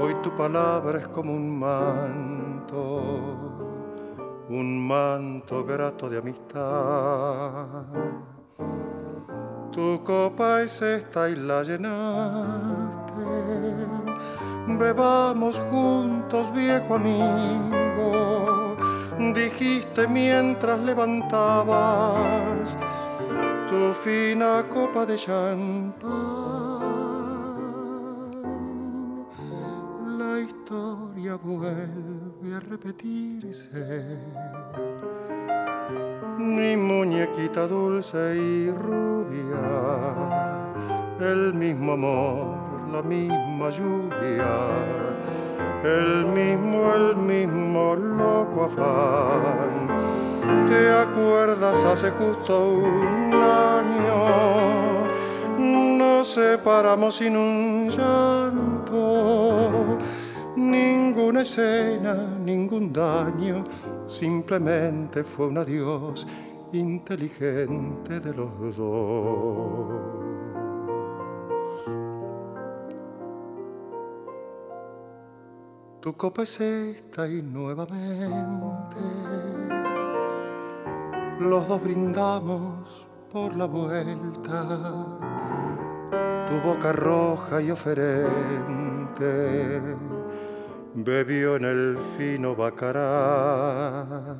Hoy 0.01 0.15
tu 0.23 0.31
palabra 0.31 0.97
es 0.97 1.09
como 1.09 1.33
un 1.33 1.59
manto, 1.59 3.01
un 4.47 4.87
manto 4.87 5.65
grato 5.65 6.09
de 6.09 6.19
amistad. 6.19 7.83
Tu 9.73 10.01
copa 10.05 10.61
es 10.61 10.81
esta 10.81 11.29
y 11.29 11.35
la 11.35 11.63
llenaste. 11.63 13.25
Bebamos 14.67 15.59
juntos, 15.69 16.49
viejo 16.53 16.95
amigo, 16.95 18.77
dijiste 19.35 20.07
mientras 20.07 20.79
levantabas 20.79 22.77
tu 23.69 23.93
fina 23.93 24.63
copa 24.69 25.05
de 25.05 25.17
champán. 25.17 26.68
Historia 30.41 31.35
vuelve 31.35 32.55
a 32.55 32.59
repetirse. 32.59 34.03
Mi 36.37 36.77
muñequita 36.77 37.67
dulce 37.67 38.37
y 38.37 38.71
rubia, 38.71 39.59
el 41.19 41.53
mismo 41.53 41.93
amor, 41.93 42.89
la 42.91 43.01
misma 43.01 43.69
lluvia, 43.69 44.47
el 45.83 46.25
mismo, 46.27 46.93
el 46.93 47.15
mismo 47.17 47.95
loco 47.95 48.65
afán. 48.65 49.89
¿Te 50.67 50.89
acuerdas 50.89 51.83
hace 51.83 52.11
justo 52.11 52.75
un 52.75 53.33
año? 53.33 55.07
Nos 55.97 56.29
separamos 56.29 57.15
sin 57.15 57.35
un 57.35 57.89
llanto, 57.89 58.48
ninguna 61.29 61.43
escena, 61.43 62.15
ningún 62.43 62.91
daño, 62.91 63.63
simplemente 64.07 65.23
fue 65.23 65.45
un 65.45 65.59
adiós 65.59 66.25
inteligente 66.73 68.19
de 68.19 68.33
los 68.33 68.75
dos. 68.75 70.01
Tu 76.01 76.13
copa 76.17 76.41
es 76.41 76.59
esta 76.61 77.27
y 77.27 77.43
nuevamente 77.43 78.97
los 81.41 81.67
dos 81.67 81.83
brindamos 81.83 83.07
por 83.31 83.55
la 83.55 83.65
vuelta, 83.65 84.65
tu 86.49 86.59
boca 86.67 86.91
roja 86.91 87.61
y 87.61 87.69
oferente 87.69 88.79
bebió 90.93 91.55
en 91.55 91.65
el 91.65 91.97
fino 92.17 92.55
bacará. 92.55 94.37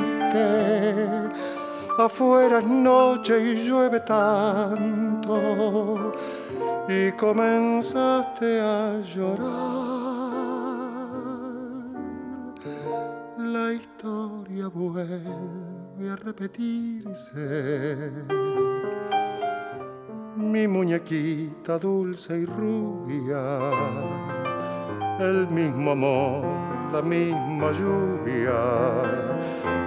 Afuera 1.97 2.59
es 2.59 2.65
noche 2.67 3.39
y 3.39 3.67
llueve 3.67 4.01
tanto, 4.01 5.31
y 6.89 7.11
comenzaste 7.13 8.59
a 8.59 8.99
llorar. 9.01 9.85
La 13.37 13.71
historia 13.73 14.67
vuelve 14.67 15.74
a 16.03 16.15
repetirse. 16.17 18.11
Mi 20.35 20.67
muñequita 20.67 21.79
dulce 21.79 22.39
y 22.41 22.45
rubia, 22.45 23.71
el 25.19 25.47
mismo 25.47 25.91
amor, 25.91 26.45
la 26.91 27.01
misma 27.01 27.71
lluvia, 27.71 28.59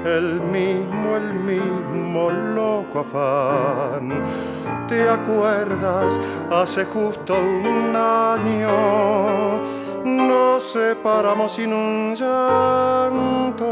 el 0.06 0.40
mismo, 0.40 1.16
el 1.16 1.34
mismo 1.34 2.30
loco 2.30 3.00
afán. 3.00 4.22
¿Te 4.88 5.08
acuerdas? 5.08 6.18
Hace 6.50 6.86
justo 6.86 7.34
un 7.34 7.94
año 7.94 9.60
nos 10.04 10.62
separamos 10.72 11.52
sin 11.52 11.72
un 11.72 12.14
llanto, 12.14 13.64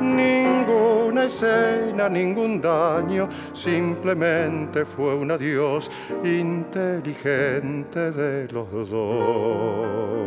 ninguna 0.00 1.24
escena, 1.24 2.08
ningún 2.08 2.60
daño, 2.60 3.28
simplemente 3.52 4.84
fue 4.84 5.14
un 5.14 5.30
adiós 5.30 5.90
inteligente 6.24 8.12
de 8.12 8.48
los 8.52 8.70
dos. 8.70 10.26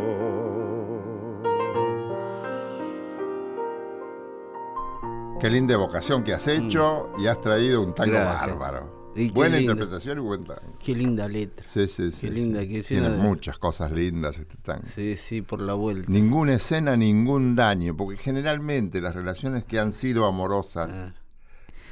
Qué 5.40 5.48
linda 5.48 5.72
evocación 5.72 6.22
que 6.22 6.34
has 6.34 6.46
hecho 6.48 7.08
y 7.18 7.26
has 7.26 7.40
traído 7.40 7.80
un 7.80 7.94
tango 7.94 8.12
Gracias. 8.12 8.58
bárbaro. 8.58 8.99
Y 9.16 9.26
qué 9.28 9.32
Buena 9.34 9.60
interpretación 9.60 10.18
y 10.18 10.20
buen 10.20 10.44
tango. 10.44 10.74
Qué 10.84 10.94
linda 10.94 11.26
letra. 11.28 11.66
Sí, 11.68 11.88
sí, 11.88 12.12
sí. 12.12 12.28
Qué 12.28 12.30
linda 12.32 12.60
sí. 12.62 12.76
es 12.76 12.86
Tiene 12.86 13.10
de- 13.10 13.16
muchas 13.18 13.58
cosas 13.58 13.90
lindas 13.92 14.38
este 14.38 14.56
tango. 14.58 14.84
Sí, 14.94 15.16
sí, 15.16 15.42
por 15.42 15.60
la 15.60 15.74
vuelta. 15.74 16.10
Ninguna 16.10 16.54
escena, 16.54 16.96
ningún 16.96 17.56
daño, 17.56 17.96
porque 17.96 18.16
generalmente 18.22 19.00
las 19.00 19.14
relaciones 19.14 19.64
que 19.64 19.78
han 19.80 19.92
sido 19.92 20.26
amorosas 20.26 20.90
Ah. 20.92 21.14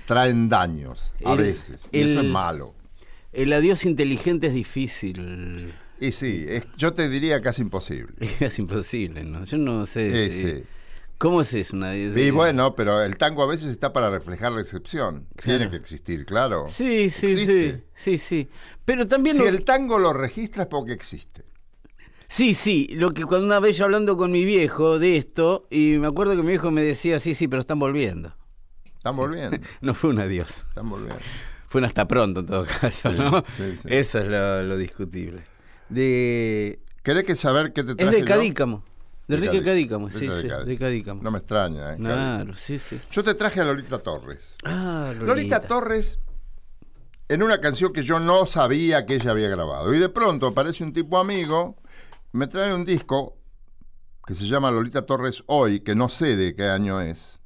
traen 0.06 0.48
daños 0.48 1.12
a 1.24 1.32
El- 1.32 1.38
veces, 1.38 1.88
y 1.92 2.00
eso 2.00 2.20
es 2.20 2.26
malo. 2.26 2.74
El 3.32 3.52
adiós 3.52 3.84
inteligente 3.84 4.46
es 4.46 4.54
difícil. 4.54 5.72
Y 6.00 6.12
sí, 6.12 6.44
es- 6.46 6.64
yo 6.76 6.94
te 6.94 7.08
diría 7.08 7.40
casi 7.40 7.62
imposible. 7.62 8.14
Es 8.40 8.58
imposible, 8.58 9.24
¿no? 9.24 9.44
Yo 9.44 9.58
no 9.58 9.86
sé. 9.86 10.30
Sí. 10.30 10.64
¿Cómo 11.18 11.40
es 11.40 11.52
eso? 11.52 11.76
Una... 11.76 11.96
Y 11.96 12.30
bueno, 12.30 12.74
pero 12.76 13.02
el 13.02 13.16
tango 13.18 13.42
a 13.42 13.46
veces 13.46 13.68
está 13.70 13.92
para 13.92 14.08
reflejar 14.10 14.52
la 14.52 14.60
excepción. 14.60 15.26
Tiene 15.42 15.68
que 15.68 15.76
existir, 15.76 16.24
claro. 16.24 16.66
Sí, 16.68 17.10
sí, 17.10 17.26
Existe. 17.26 17.72
sí. 17.72 17.82
Sí, 17.94 18.18
sí. 18.18 18.48
Pero 18.84 19.06
también. 19.08 19.34
Si 19.36 19.42
lo- 19.42 19.48
el 19.48 19.64
tango 19.64 19.98
lo 19.98 20.12
registra 20.12 20.62
es 20.62 20.68
porque 20.68 20.92
existe. 20.92 21.44
Sí, 22.28 22.54
sí. 22.54 22.88
Lo 22.94 23.10
que 23.10 23.24
cuando 23.24 23.46
una 23.46 23.58
vez 23.58 23.76
yo 23.76 23.84
hablando 23.86 24.16
con 24.16 24.30
mi 24.30 24.44
viejo 24.44 24.98
de 25.00 25.16
esto, 25.16 25.66
y 25.70 25.96
me 25.98 26.06
acuerdo 26.06 26.36
que 26.36 26.42
mi 26.42 26.48
viejo 26.48 26.70
me 26.70 26.82
decía, 26.82 27.18
sí, 27.18 27.34
sí, 27.34 27.48
pero 27.48 27.62
están 27.62 27.78
volviendo. 27.80 28.36
Están 28.96 29.16
volviendo, 29.16 29.56
No 29.80 29.94
fue 29.94 30.10
un 30.10 30.20
adiós. 30.20 30.64
están 30.68 30.88
volviendo. 30.88 31.18
Fue 31.68 31.80
un 31.80 31.84
hasta 31.86 32.06
pronto 32.06 32.40
en 32.40 32.46
todo 32.46 32.64
caso, 32.80 33.10
¿no? 33.12 33.44
sí, 33.56 33.74
sí. 33.82 33.88
Eso 33.88 34.18
es 34.20 34.26
lo, 34.28 34.62
lo 34.62 34.76
discutible. 34.76 35.42
De... 35.88 36.80
¿Querés 37.02 37.24
que 37.24 37.34
saber 37.36 37.72
qué 37.72 37.82
te 37.84 37.92
Es 37.92 37.96
traje 37.96 38.12
de 38.16 38.20
yo? 38.20 38.26
Cadícamo. 38.26 38.84
De, 39.28 39.36
De 39.36 39.46
Enrique 39.46 39.64
Cadícamo. 39.64 40.10
Sí, 40.10 40.28
sí, 40.40 40.48
de 40.48 40.78
Cadícamo. 40.78 41.22
No 41.22 41.30
me 41.30 41.38
extraña, 41.38 41.92
¿eh? 41.92 41.96
Claro, 41.98 42.56
sí, 42.56 42.78
sí. 42.78 43.00
Yo 43.10 43.22
te 43.22 43.34
traje 43.34 43.60
a 43.60 43.64
Lolita 43.64 43.98
Torres. 43.98 44.56
Ah, 44.64 45.12
Lolita. 45.14 45.26
Lolita. 45.26 45.60
Torres 45.60 46.18
en 47.28 47.42
una 47.42 47.60
canción 47.60 47.92
que 47.92 48.02
yo 48.02 48.18
no 48.18 48.46
sabía 48.46 49.04
que 49.04 49.16
ella 49.16 49.32
había 49.32 49.48
grabado. 49.48 49.94
Y 49.94 49.98
de 49.98 50.08
pronto 50.08 50.46
aparece 50.46 50.82
un 50.82 50.92
tipo 50.92 51.18
amigo, 51.18 51.76
me 52.32 52.46
trae 52.46 52.74
un 52.74 52.84
disco 52.84 53.36
que 54.26 54.34
se 54.34 54.46
llama 54.46 54.70
Lolita 54.70 55.06
Torres 55.06 55.44
Hoy, 55.46 55.80
que 55.80 55.94
no 55.94 56.08
sé 56.08 56.36
de 56.36 56.54
qué 56.54 56.64
año 56.64 57.00
es. 57.00 57.38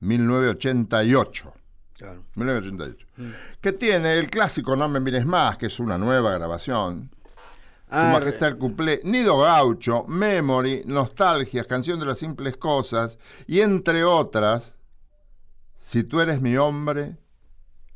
1988. 0.00 1.52
Claro. 1.96 2.24
1988. 2.34 3.06
Que 3.60 3.72
tiene 3.72 4.16
el 4.18 4.30
clásico 4.30 4.76
No 4.76 4.88
me 4.88 5.00
mires 5.00 5.26
más, 5.26 5.58
que 5.58 5.66
es 5.66 5.80
una 5.80 5.98
nueva 5.98 6.32
grabación. 6.32 7.10
Su 7.90 7.94
Ah, 7.94 8.18
Majestad 8.18 8.48
el 8.48 8.58
Cuplé, 8.58 9.00
Nido 9.04 9.38
Gaucho, 9.38 10.04
Memory, 10.08 10.82
Nostalgias, 10.86 11.66
Canción 11.66 11.98
de 11.98 12.06
las 12.06 12.18
Simples 12.18 12.56
Cosas, 12.56 13.18
y 13.46 13.60
entre 13.60 14.04
otras, 14.04 14.74
Si 15.78 16.04
tú 16.04 16.20
eres 16.20 16.40
mi 16.42 16.54
hombre 16.58 17.16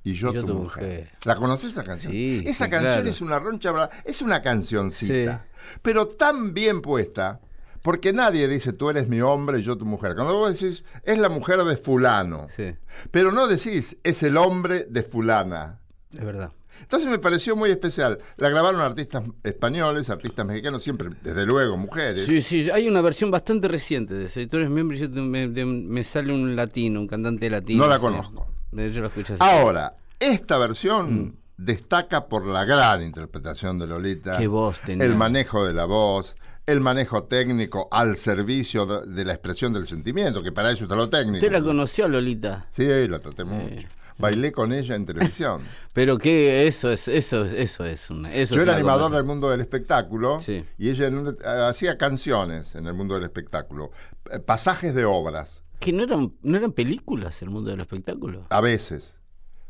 y 0.02 0.14
yo, 0.14 0.32
tu, 0.32 0.54
mujer. 0.54 1.10
¿La 1.24 1.36
conoces 1.36 1.70
esa 1.72 1.84
canción? 1.84 2.10
Sí, 2.10 2.42
esa 2.46 2.64
sí, 2.64 2.70
canción 2.70 2.94
claro. 2.94 3.10
es 3.10 3.20
una 3.20 3.38
roncha, 3.38 3.90
es 4.04 4.22
una 4.22 4.40
cancioncita, 4.42 5.46
pero 5.82 6.08
tan 6.08 6.54
bien 6.54 6.80
puesta, 6.80 7.40
porque 7.82 8.12
nadie 8.14 8.48
dice 8.48 8.72
tú 8.72 8.88
eres 8.88 9.08
mi 9.08 9.20
hombre 9.20 9.58
y 9.58 9.62
yo 9.62 9.76
tu 9.76 9.84
mujer. 9.84 10.14
Cuando 10.14 10.34
vos 10.34 10.58
decís, 10.58 10.84
es 11.04 11.18
la 11.18 11.28
mujer 11.28 11.62
de 11.64 11.76
fulano, 11.76 12.48
Sí, 12.56 12.74
pero 13.10 13.30
no 13.30 13.46
decís, 13.46 13.98
es 14.02 14.22
el 14.22 14.38
hombre 14.38 14.86
de 14.88 15.02
fulana. 15.02 15.80
es 16.14 16.24
verdad. 16.24 16.50
Entonces 16.82 17.08
me 17.08 17.18
pareció 17.18 17.56
muy 17.56 17.70
especial. 17.70 18.18
La 18.36 18.48
grabaron 18.50 18.80
artistas 18.80 19.22
españoles, 19.42 20.10
artistas 20.10 20.44
mexicanos, 20.46 20.82
siempre, 20.84 21.08
desde 21.22 21.46
luego, 21.46 21.76
mujeres. 21.76 22.26
Sí, 22.26 22.42
sí, 22.42 22.70
hay 22.70 22.86
una 22.88 23.00
versión 23.00 23.30
bastante 23.30 23.68
reciente 23.68 24.14
de 24.14 24.28
miembro 24.68 24.96
y 24.96 25.00
yo 25.00 25.08
me, 25.08 25.48
de- 25.48 25.64
me 25.64 26.04
sale 26.04 26.32
un 26.32 26.54
latino, 26.54 27.00
un 27.00 27.08
cantante 27.08 27.48
latino. 27.50 27.84
No 27.84 27.88
la 27.90 27.98
conozco. 27.98 28.46
Eh, 28.76 28.90
Yo 28.94 29.00
la 29.02 29.08
escuché 29.08 29.34
así. 29.34 29.42
Ahora, 29.42 29.96
esta 30.18 30.56
Mm. 30.56 30.60
versión 30.60 31.36
destaca 31.56 32.26
por 32.26 32.46
la 32.46 32.64
gran 32.64 33.02
interpretación 33.02 33.78
de 33.78 33.86
Lolita. 33.86 34.38
Qué 34.38 34.46
voz 34.46 34.80
tenía. 34.80 35.04
El 35.06 35.14
manejo 35.14 35.64
de 35.64 35.72
la 35.74 35.84
voz, 35.84 36.34
el 36.66 36.80
manejo 36.80 37.24
técnico 37.24 37.88
al 37.90 38.16
servicio 38.16 38.86
de, 38.86 39.06
de 39.06 39.24
la 39.24 39.32
expresión 39.34 39.72
del 39.72 39.86
sentimiento, 39.86 40.42
que 40.42 40.52
para 40.52 40.70
eso 40.70 40.84
está 40.84 40.96
lo 40.96 41.08
técnico. 41.10 41.36
¿Usted 41.44 41.52
la 41.52 41.62
conoció, 41.62 42.08
Lolita? 42.08 42.66
Sí, 42.70 42.84
la 43.08 43.18
traté 43.18 43.44
mucho. 43.44 43.86
Bailé 44.18 44.52
con 44.52 44.72
ella 44.72 44.94
en 44.94 45.06
televisión. 45.06 45.62
Pero 45.92 46.18
que 46.18 46.66
eso 46.66 46.90
es, 46.90 47.08
eso, 47.08 47.44
eso 47.44 47.84
es. 47.84 48.10
Eso 48.32 48.54
Yo 48.54 48.62
era 48.62 48.74
animador 48.74 49.06
cosa. 49.08 49.16
del 49.16 49.24
mundo 49.26 49.50
del 49.50 49.60
espectáculo 49.60 50.40
Sí. 50.40 50.64
y 50.78 50.90
ella 50.90 51.06
en 51.06 51.18
un- 51.18 51.38
hacía 51.68 51.98
canciones 51.98 52.74
en 52.74 52.86
el 52.86 52.94
mundo 52.94 53.14
del 53.14 53.24
espectáculo, 53.24 53.90
eh, 54.30 54.38
pasajes 54.38 54.94
de 54.94 55.04
obras, 55.04 55.62
Que 55.80 55.92
no 55.92 56.02
eran, 56.04 56.32
no 56.42 56.56
eran 56.56 56.72
películas 56.72 57.42
el 57.42 57.50
mundo 57.50 57.70
del 57.70 57.80
espectáculo. 57.80 58.46
a 58.50 58.60
veces. 58.60 59.16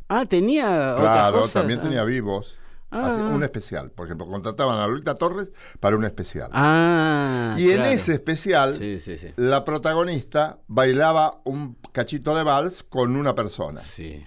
Ah, 0.09 0.27
tenía. 0.27 0.93
otras 0.95 1.01
Claro, 1.01 1.37
cosas. 1.39 1.53
también 1.55 1.79
Ah. 1.79 1.83
tenía 1.83 2.05
vivos. 2.05 2.57
Ah. 2.95 3.31
Un 3.35 3.43
especial, 3.43 3.91
por 3.91 4.05
ejemplo, 4.07 4.27
contrataban 4.27 4.79
a 4.79 4.87
Lolita 4.87 5.15
Torres 5.15 5.51
para 5.81 5.97
un 5.97 6.05
especial. 6.05 6.51
Ah. 6.53 7.55
y 7.57 7.71
en 7.71 7.81
ese 7.87 8.13
especial, 8.13 8.77
Sí, 8.77 9.01
sí, 9.01 9.17
sí. 9.17 9.29
la 9.37 9.65
protagonista 9.65 10.59
bailaba 10.67 11.41
un 11.45 11.79
cachito 11.93 12.37
de 12.37 12.43
vals 12.43 12.83
con 12.83 13.17
una 13.17 13.35
persona. 13.35 13.81
Sí. 13.81 14.23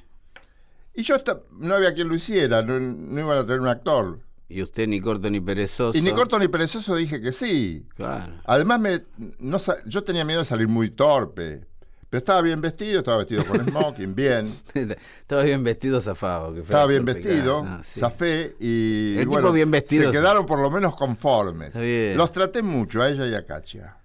Y 0.96 1.04
yo 1.04 1.16
no 1.60 1.76
había 1.76 1.94
quien 1.94 2.08
lo 2.08 2.16
hiciera, 2.16 2.62
no, 2.62 2.80
no 2.80 3.20
iban 3.20 3.38
a 3.38 3.42
tener 3.44 3.60
un 3.60 3.68
actor. 3.68 4.20
Y 4.48 4.62
usted 4.62 4.88
ni 4.88 5.02
corto 5.02 5.30
ni 5.30 5.42
perezoso. 5.42 5.98
Y 5.98 6.02
ni 6.02 6.12
corto 6.12 6.38
ni 6.40 6.48
perezoso 6.48 6.96
dije 6.96 7.20
que 7.20 7.32
sí. 7.32 7.86
Claro. 7.96 8.34
Además, 8.46 8.80
me, 8.80 9.02
no 9.40 9.58
yo 9.86 10.04
tenía 10.04 10.24
miedo 10.24 10.40
de 10.40 10.46
salir 10.46 10.68
muy 10.68 10.92
torpe. 10.92 11.66
Pero 12.08 12.20
estaba 12.20 12.42
bien 12.44 12.62
vestido, 12.62 13.00
estaba 13.00 13.18
vestido 13.18 13.44
con 13.46 13.60
smoking, 13.68 14.14
bien. 14.16 14.54
Estaba 14.74 15.42
bien 15.44 15.64
vestido 15.64 16.00
zafado. 16.00 16.54
que 16.54 16.62
Estaba 16.62 16.86
bien 16.86 17.04
vestido, 17.04 17.64
Ah, 17.68 17.82
sí. 17.84 18.00
zafé 18.00 18.56
y, 18.60 19.14
El 19.16 19.20
tipo 19.22 19.32
bueno, 19.32 19.52
bien 19.52 19.72
vestido. 19.72 20.12
se 20.14 20.18
quedaron 20.18 20.46
por 20.46 20.62
lo 20.62 20.70
menos 20.70 20.96
conformes. 20.96 21.70
Está 21.70 21.82
bien. 21.82 22.16
Los 22.16 22.32
traté 22.32 22.62
mucho, 22.62 23.02
a 23.02 23.10
ella 23.10 23.26
y 23.28 23.34
a 23.34 23.46
Katia, 23.46 23.98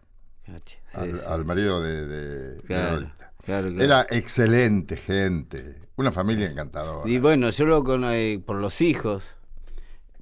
Cache, 0.47 0.79
sí, 0.93 0.99
al, 0.99 1.11
sí. 1.13 1.17
al 1.27 1.45
marido 1.45 1.83
de, 1.83 2.07
de- 2.07 2.63
Claro, 2.63 3.11
claro, 3.45 3.69
claro. 3.69 3.83
Era 3.85 4.07
excelente 4.11 4.97
gente, 4.97 5.77
una 6.01 6.13
familia 6.13 6.51
encantadora. 6.51 7.07
Y 7.07 7.19
bueno, 7.19 7.51
yo 7.51 7.67
lo 7.67 7.85
con, 7.85 8.05
eh, 8.07 8.43
por 8.43 8.57
los 8.57 8.81
hijos, 8.81 9.35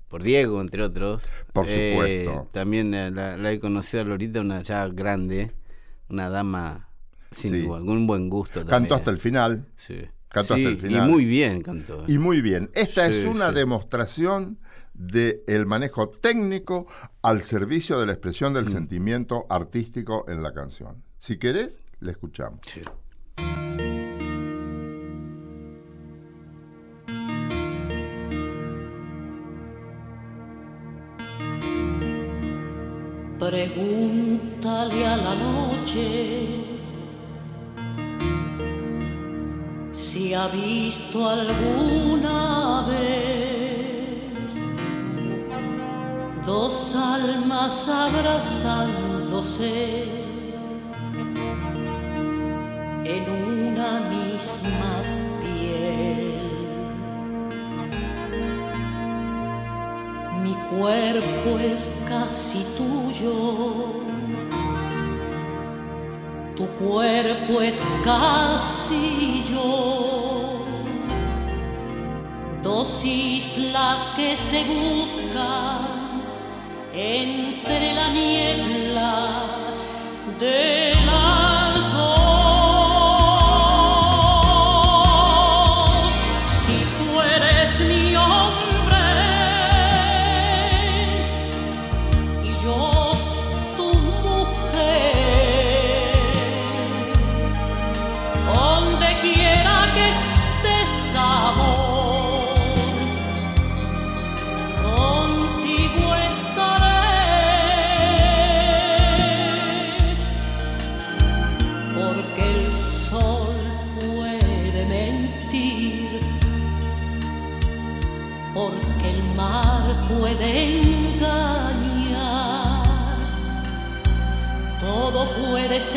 por 0.08 0.24
Diego, 0.24 0.60
entre 0.60 0.82
otros. 0.82 1.22
Por 1.52 1.66
eh, 1.68 1.92
supuesto. 1.92 2.48
También 2.50 2.92
eh, 2.94 3.12
la, 3.12 3.52
he 3.52 3.60
conocido 3.60 4.02
a 4.02 4.06
Lolita, 4.06 4.40
una 4.40 4.60
ya 4.64 4.88
grande, 4.88 5.52
una 6.08 6.30
dama 6.30 6.88
sin 7.30 7.52
sí. 7.52 7.56
igual, 7.58 7.86
con 7.86 7.96
un 7.96 8.08
buen 8.08 8.28
gusto. 8.28 8.54
También. 8.58 8.70
Cantó 8.70 8.94
hasta 8.96 9.12
el 9.12 9.18
final. 9.18 9.66
Sí. 9.76 10.00
Cantó 10.28 10.54
hasta 10.54 10.68
el 10.68 10.78
final. 10.78 11.08
Y 11.08 11.12
muy 11.12 11.24
bien 11.24 11.62
cantó. 11.62 12.02
Y 12.08 12.18
muy 12.18 12.40
bien. 12.40 12.70
Esta 12.74 13.06
es 13.06 13.24
una 13.24 13.52
demostración 13.52 14.58
del 14.94 15.44
de 15.46 15.64
manejo 15.64 16.08
técnico 16.08 16.88
al 17.22 17.44
servicio 17.44 18.00
de 18.00 18.06
la 18.06 18.12
expresión 18.14 18.52
del 18.52 18.64
mm. 18.64 18.70
sentimiento 18.70 19.46
artístico 19.48 20.24
en 20.28 20.42
la 20.42 20.52
canción. 20.52 21.04
Si 21.20 21.38
querés, 21.38 21.84
la 22.00 22.10
escuchamos. 22.10 22.58
Sí. 22.66 22.80
Pregúntale 33.48 35.06
a 35.06 35.16
la 35.16 35.34
noche 35.34 36.66
si 39.90 40.34
ha 40.34 40.48
visto 40.48 41.26
alguna 41.26 42.84
vez 42.86 44.52
dos 46.44 46.94
almas 46.94 47.88
abrazándose 47.88 49.72
en 53.02 53.22
una 53.30 54.00
misma 54.10 54.92
piel. 55.40 56.27
cuerpo 60.70 61.58
es 61.58 61.90
casi 62.08 62.64
tuyo, 62.76 64.02
tu 66.54 66.66
cuerpo 66.84 67.62
es 67.62 67.82
casi 68.04 69.42
yo, 69.50 70.64
dos 72.62 73.04
islas 73.04 74.08
que 74.16 74.36
se 74.36 74.64
buscan 74.64 75.98
entre 76.92 77.94
la 77.94 78.08
niebla 78.10 79.28
de... 80.38 80.97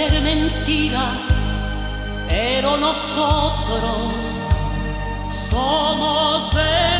mentira, 0.09 1.11
pero 2.27 2.77
nosotros 2.77 4.13
somos 5.29 6.53
verdaderos. 6.53 6.90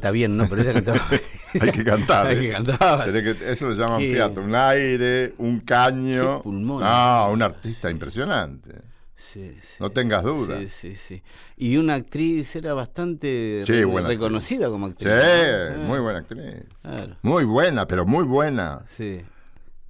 Canta 0.00 0.10
bien, 0.10 0.36
¿no? 0.36 0.48
Pero 0.48 0.62
ella 0.62 0.72
cantaba. 0.74 1.06
Hay 1.60 1.70
que 1.72 1.84
cantar. 1.84 2.26
Hay 2.28 2.36
¿eh? 2.36 2.40
que 2.40 2.50
cantar. 2.52 3.08
Eso 3.08 3.68
lo 3.68 3.74
llaman 3.74 3.98
Qué- 4.00 4.12
fiato. 4.12 4.40
Un 4.42 4.54
aire, 4.54 5.34
un 5.38 5.60
caño. 5.60 6.42
Pulmón. 6.42 6.82
No, 6.82 7.30
un 7.30 7.42
artista 7.42 7.90
impresionante. 7.90 8.70
Sí, 9.16 9.56
sí. 9.60 9.76
No 9.80 9.90
tengas 9.90 10.22
duda. 10.24 10.58
Sí, 10.58 10.68
sí, 10.68 10.96
sí. 10.96 11.22
Y 11.56 11.76
una 11.76 11.94
actriz 11.94 12.54
era 12.56 12.72
bastante 12.74 13.62
Sí, 13.66 13.72
re- 13.72 13.82
actriz. 13.84 14.06
reconocida 14.06 14.68
como 14.68 14.86
actriz. 14.86 15.12
Sí, 15.12 15.76
¿no? 15.76 15.82
muy 15.84 15.98
Ah, 15.98 16.00
buena 16.00 16.18
actriz. 16.20 16.44
Claro, 16.82 17.16
Muy 17.22 17.44
buena, 17.44 17.86
pero 17.86 18.06
muy 18.06 18.24
buena. 18.24 18.82
sí. 18.96 19.20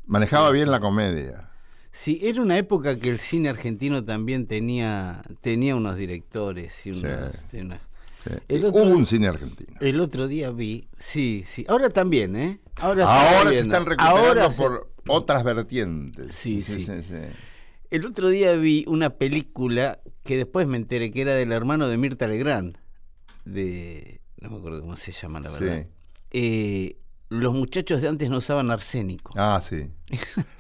Manejaba 0.06 0.50
bien 0.50 0.70
la 0.70 0.80
comedia. 0.80 1.50
Sí, 1.92 2.18
era 2.22 2.40
una 2.40 2.56
época 2.56 2.98
que 2.98 3.10
el 3.10 3.18
cine 3.18 3.48
argentino 3.50 4.04
también 4.04 4.46
tenía 4.46 5.20
tenía 5.42 5.76
unos 5.76 5.96
directores 5.96 6.72
y 6.86 6.90
unos, 6.92 7.12
unas- 7.52 7.80
Hubo 8.48 8.82
un 8.82 9.04
cine 9.06 9.28
argentino. 9.28 9.67
El 9.80 10.00
otro 10.00 10.26
día 10.28 10.50
vi, 10.50 10.88
sí, 10.98 11.44
sí. 11.48 11.64
Ahora 11.68 11.90
también, 11.90 12.36
¿eh? 12.36 12.60
Ahora, 12.76 13.04
se 13.04 13.36
Ahora 13.38 13.50
están 13.52 13.86
recuperando 13.86 14.26
Ahora 14.28 14.48
se- 14.50 14.56
por 14.56 14.92
otras 15.06 15.42
vertientes. 15.44 16.34
Sí, 16.34 16.62
sí. 16.62 16.84
sí. 16.84 17.02
El 17.90 18.04
otro 18.04 18.28
día 18.28 18.52
vi 18.54 18.84
una 18.86 19.10
película 19.10 20.00
que 20.24 20.36
después 20.36 20.66
me 20.66 20.76
enteré 20.76 21.10
que 21.10 21.22
era 21.22 21.34
del 21.34 21.52
hermano 21.52 21.88
de 21.88 21.96
Mirta 21.96 22.26
Legrand. 22.26 22.76
De. 23.44 24.20
No 24.40 24.50
me 24.50 24.56
acuerdo 24.58 24.80
cómo 24.80 24.96
se 24.96 25.12
llama, 25.12 25.40
la 25.40 25.50
Sí. 25.50 25.64
verdad. 25.64 25.86
Eh, 26.32 26.96
los 27.30 27.52
muchachos 27.54 28.00
de 28.02 28.08
antes 28.08 28.30
no 28.30 28.38
usaban 28.38 28.70
arsénico. 28.70 29.32
Ah, 29.36 29.60
sí. 29.62 29.90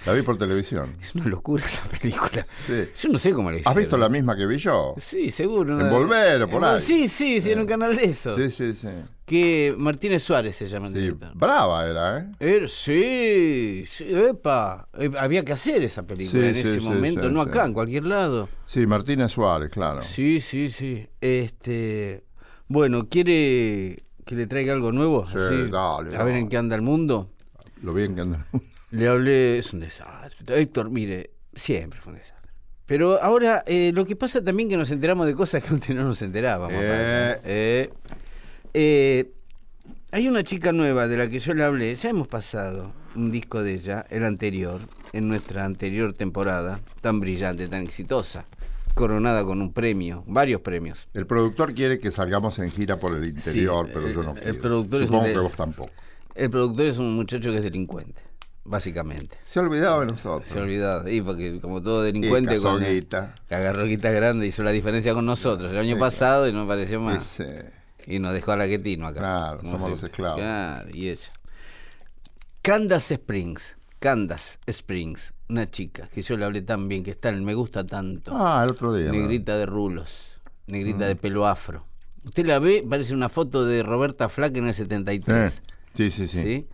La 0.04 0.12
vi 0.12 0.20
por 0.22 0.36
televisión. 0.36 0.96
Es 1.02 1.14
una 1.14 1.24
locura 1.26 1.64
esa 1.64 1.82
película. 1.84 2.46
Sí. 2.66 2.84
Yo 3.00 3.08
no 3.08 3.18
sé 3.18 3.32
cómo 3.32 3.48
¿Has 3.48 3.56
hicieron. 3.56 3.76
visto 3.78 3.96
la 3.96 4.08
misma 4.10 4.36
que 4.36 4.46
vi 4.46 4.58
yo? 4.58 4.94
Sí, 4.98 5.30
seguro. 5.32 5.80
En. 5.80 5.88
Volver 5.90 6.42
o 6.42 6.48
por 6.48 6.62
ahí. 6.64 6.80
Sí, 6.80 7.08
sí, 7.08 7.40
sí, 7.40 7.52
en 7.52 7.60
un 7.60 7.66
canal 7.66 7.96
de 7.96 8.04
eso. 8.04 8.36
Sí, 8.36 8.50
sí, 8.50 8.74
sí. 8.74 8.88
Que 9.24 9.74
Martínez 9.76 10.22
Suárez 10.22 10.56
se 10.56 10.68
llama 10.68 10.88
Sí, 10.90 11.10
brava 11.34 11.86
era, 11.86 12.30
¿eh? 12.40 12.66
Sí, 12.68 13.84
sí, 13.88 14.06
epa. 14.08 14.88
Eh, 14.98 15.10
había 15.18 15.44
que 15.44 15.52
hacer 15.52 15.82
esa 15.82 16.06
película 16.06 16.42
Sí, 16.42 16.48
en 16.48 16.56
ese 16.56 16.80
momento, 16.80 17.30
no 17.30 17.40
acá, 17.40 17.64
en 17.66 17.72
cualquier 17.74 18.04
lado. 18.04 18.48
Sí, 18.66 18.86
Martínez 18.86 19.32
Suárez, 19.32 19.70
claro. 19.70 20.02
Sí, 20.02 20.40
sí, 20.40 20.70
sí. 20.70 21.06
Este, 21.20 22.24
bueno, 22.68 23.08
¿quiere 23.08 23.96
que 24.28 24.34
le 24.34 24.46
traiga 24.46 24.74
algo 24.74 24.92
nuevo? 24.92 25.26
Sí, 25.26 25.38
Así, 25.38 25.70
dale, 25.70 26.14
A 26.14 26.22
ver 26.22 26.34
dale. 26.34 26.38
en 26.38 26.48
qué 26.50 26.58
anda 26.58 26.76
el 26.76 26.82
mundo. 26.82 27.30
Lo 27.82 27.94
bien 27.94 28.14
que 28.14 28.20
anda. 28.20 28.46
Le 28.90 29.08
hablé, 29.08 29.58
es 29.58 29.72
un 29.72 29.80
desastre. 29.80 30.60
Héctor, 30.60 30.90
mire, 30.90 31.30
siempre 31.54 31.98
fue 32.00 32.12
un 32.12 32.18
desastre. 32.18 32.52
Pero 32.84 33.22
ahora, 33.22 33.64
eh, 33.66 33.90
lo 33.94 34.04
que 34.04 34.16
pasa 34.16 34.44
también 34.44 34.68
que 34.68 34.76
nos 34.76 34.90
enteramos 34.90 35.26
de 35.26 35.34
cosas 35.34 35.62
que 35.62 35.70
antes 35.70 35.96
no 35.96 36.04
nos 36.04 36.20
enterábamos. 36.20 36.72
Eh. 36.74 37.40
Eh, 37.44 37.90
eh, 38.74 39.32
hay 40.10 40.28
una 40.28 40.44
chica 40.44 40.72
nueva 40.72 41.08
de 41.08 41.16
la 41.16 41.28
que 41.28 41.40
yo 41.40 41.54
le 41.54 41.64
hablé, 41.64 41.96
ya 41.96 42.10
hemos 42.10 42.28
pasado 42.28 42.92
un 43.14 43.30
disco 43.30 43.62
de 43.62 43.74
ella, 43.74 44.04
el 44.10 44.24
anterior, 44.24 44.82
en 45.12 45.28
nuestra 45.28 45.64
anterior 45.64 46.12
temporada, 46.12 46.80
tan 47.00 47.20
brillante, 47.20 47.66
tan 47.68 47.82
exitosa, 47.82 48.44
coronada 48.98 49.44
con 49.44 49.62
un 49.62 49.72
premio, 49.72 50.24
varios 50.26 50.60
premios. 50.60 50.98
El 51.14 51.26
productor 51.26 51.72
quiere 51.74 51.98
que 51.98 52.10
salgamos 52.10 52.58
en 52.58 52.70
gira 52.70 52.98
por 52.98 53.16
el 53.16 53.24
interior, 53.26 53.86
Sí, 53.86 53.92
pero 53.94 54.08
yo 54.10 54.22
no 54.22 54.32
el- 54.32 54.36
el 54.38 54.42
quiero. 54.42 54.60
productor 54.60 55.02
es 55.02 55.06
Supongo 55.06 55.22
un 55.24 55.28
de- 55.28 55.34
que 55.34 55.40
vos 55.40 55.52
tampoco. 55.56 55.90
El 56.34 56.50
productor 56.50 56.86
es 56.86 56.98
un 56.98 57.14
muchacho 57.16 57.50
que 57.50 57.56
es 57.58 57.62
delincuente, 57.62 58.20
básicamente. 58.64 59.36
Se 59.44 59.58
ha 59.58 59.62
olvidado 59.62 60.00
de 60.00 60.06
nosotros. 60.06 60.48
Se 60.48 60.58
ha 60.58 60.62
olvidado, 60.62 61.08
y 61.08 61.20
porque 61.20 61.60
como 61.60 61.80
todo 61.82 62.02
delincuente 62.02 62.56
Y 62.56 62.60
con 62.60 62.80
que 62.80 63.06
agarró 63.54 63.84
guita 63.86 64.10
grande 64.10 64.46
hizo 64.46 64.62
la 64.62 64.70
diferencia 64.70 65.14
con 65.14 65.26
nosotros 65.26 65.70
el 65.72 65.78
año 65.78 65.94
Sí, 65.94 66.00
pasado 66.00 66.48
y 66.48 66.52
no 66.52 66.66
pareció 66.66 67.00
más. 67.00 67.42
Y 68.06 68.18
nos 68.20 68.32
dejó 68.32 68.52
a 68.52 68.56
la 68.56 68.66
Quetino 68.66 69.06
acá. 69.06 69.20
Claro, 69.20 69.60
somos 69.62 69.90
los 69.90 70.02
esclavos. 70.02 70.40
Claro, 70.40 70.88
y 70.92 71.08
ella. 71.10 71.28
Candace 72.62 73.14
Springs. 73.14 73.76
Candace 73.98 74.58
Springs. 74.66 75.32
Una 75.48 75.66
chica 75.66 76.08
que 76.12 76.22
yo 76.22 76.36
le 76.36 76.44
hablé 76.44 76.62
tan 76.62 76.88
bien, 76.88 77.02
que 77.02 77.10
está 77.12 77.30
en 77.30 77.44
Me 77.44 77.54
Gusta 77.54 77.84
Tanto. 77.86 78.32
Ah, 78.34 78.60
el 78.64 78.70
otro 78.70 78.92
día. 78.94 79.10
negrita 79.10 79.56
de 79.56 79.64
rulos. 79.66 80.10
Negrita 80.66 81.04
Mm. 81.06 81.08
de 81.08 81.16
pelo 81.16 81.46
afro. 81.46 81.86
Usted 82.24 82.44
la 82.46 82.58
ve, 82.58 82.84
parece 82.88 83.14
una 83.14 83.28
foto 83.30 83.64
de 83.64 83.82
Roberta 83.82 84.28
Flack 84.28 84.56
en 84.58 84.66
el 84.68 84.74
73. 84.74 85.62
Sí, 85.94 86.10
sí, 86.10 86.28
sí. 86.28 86.42
¿sí? 86.42 86.66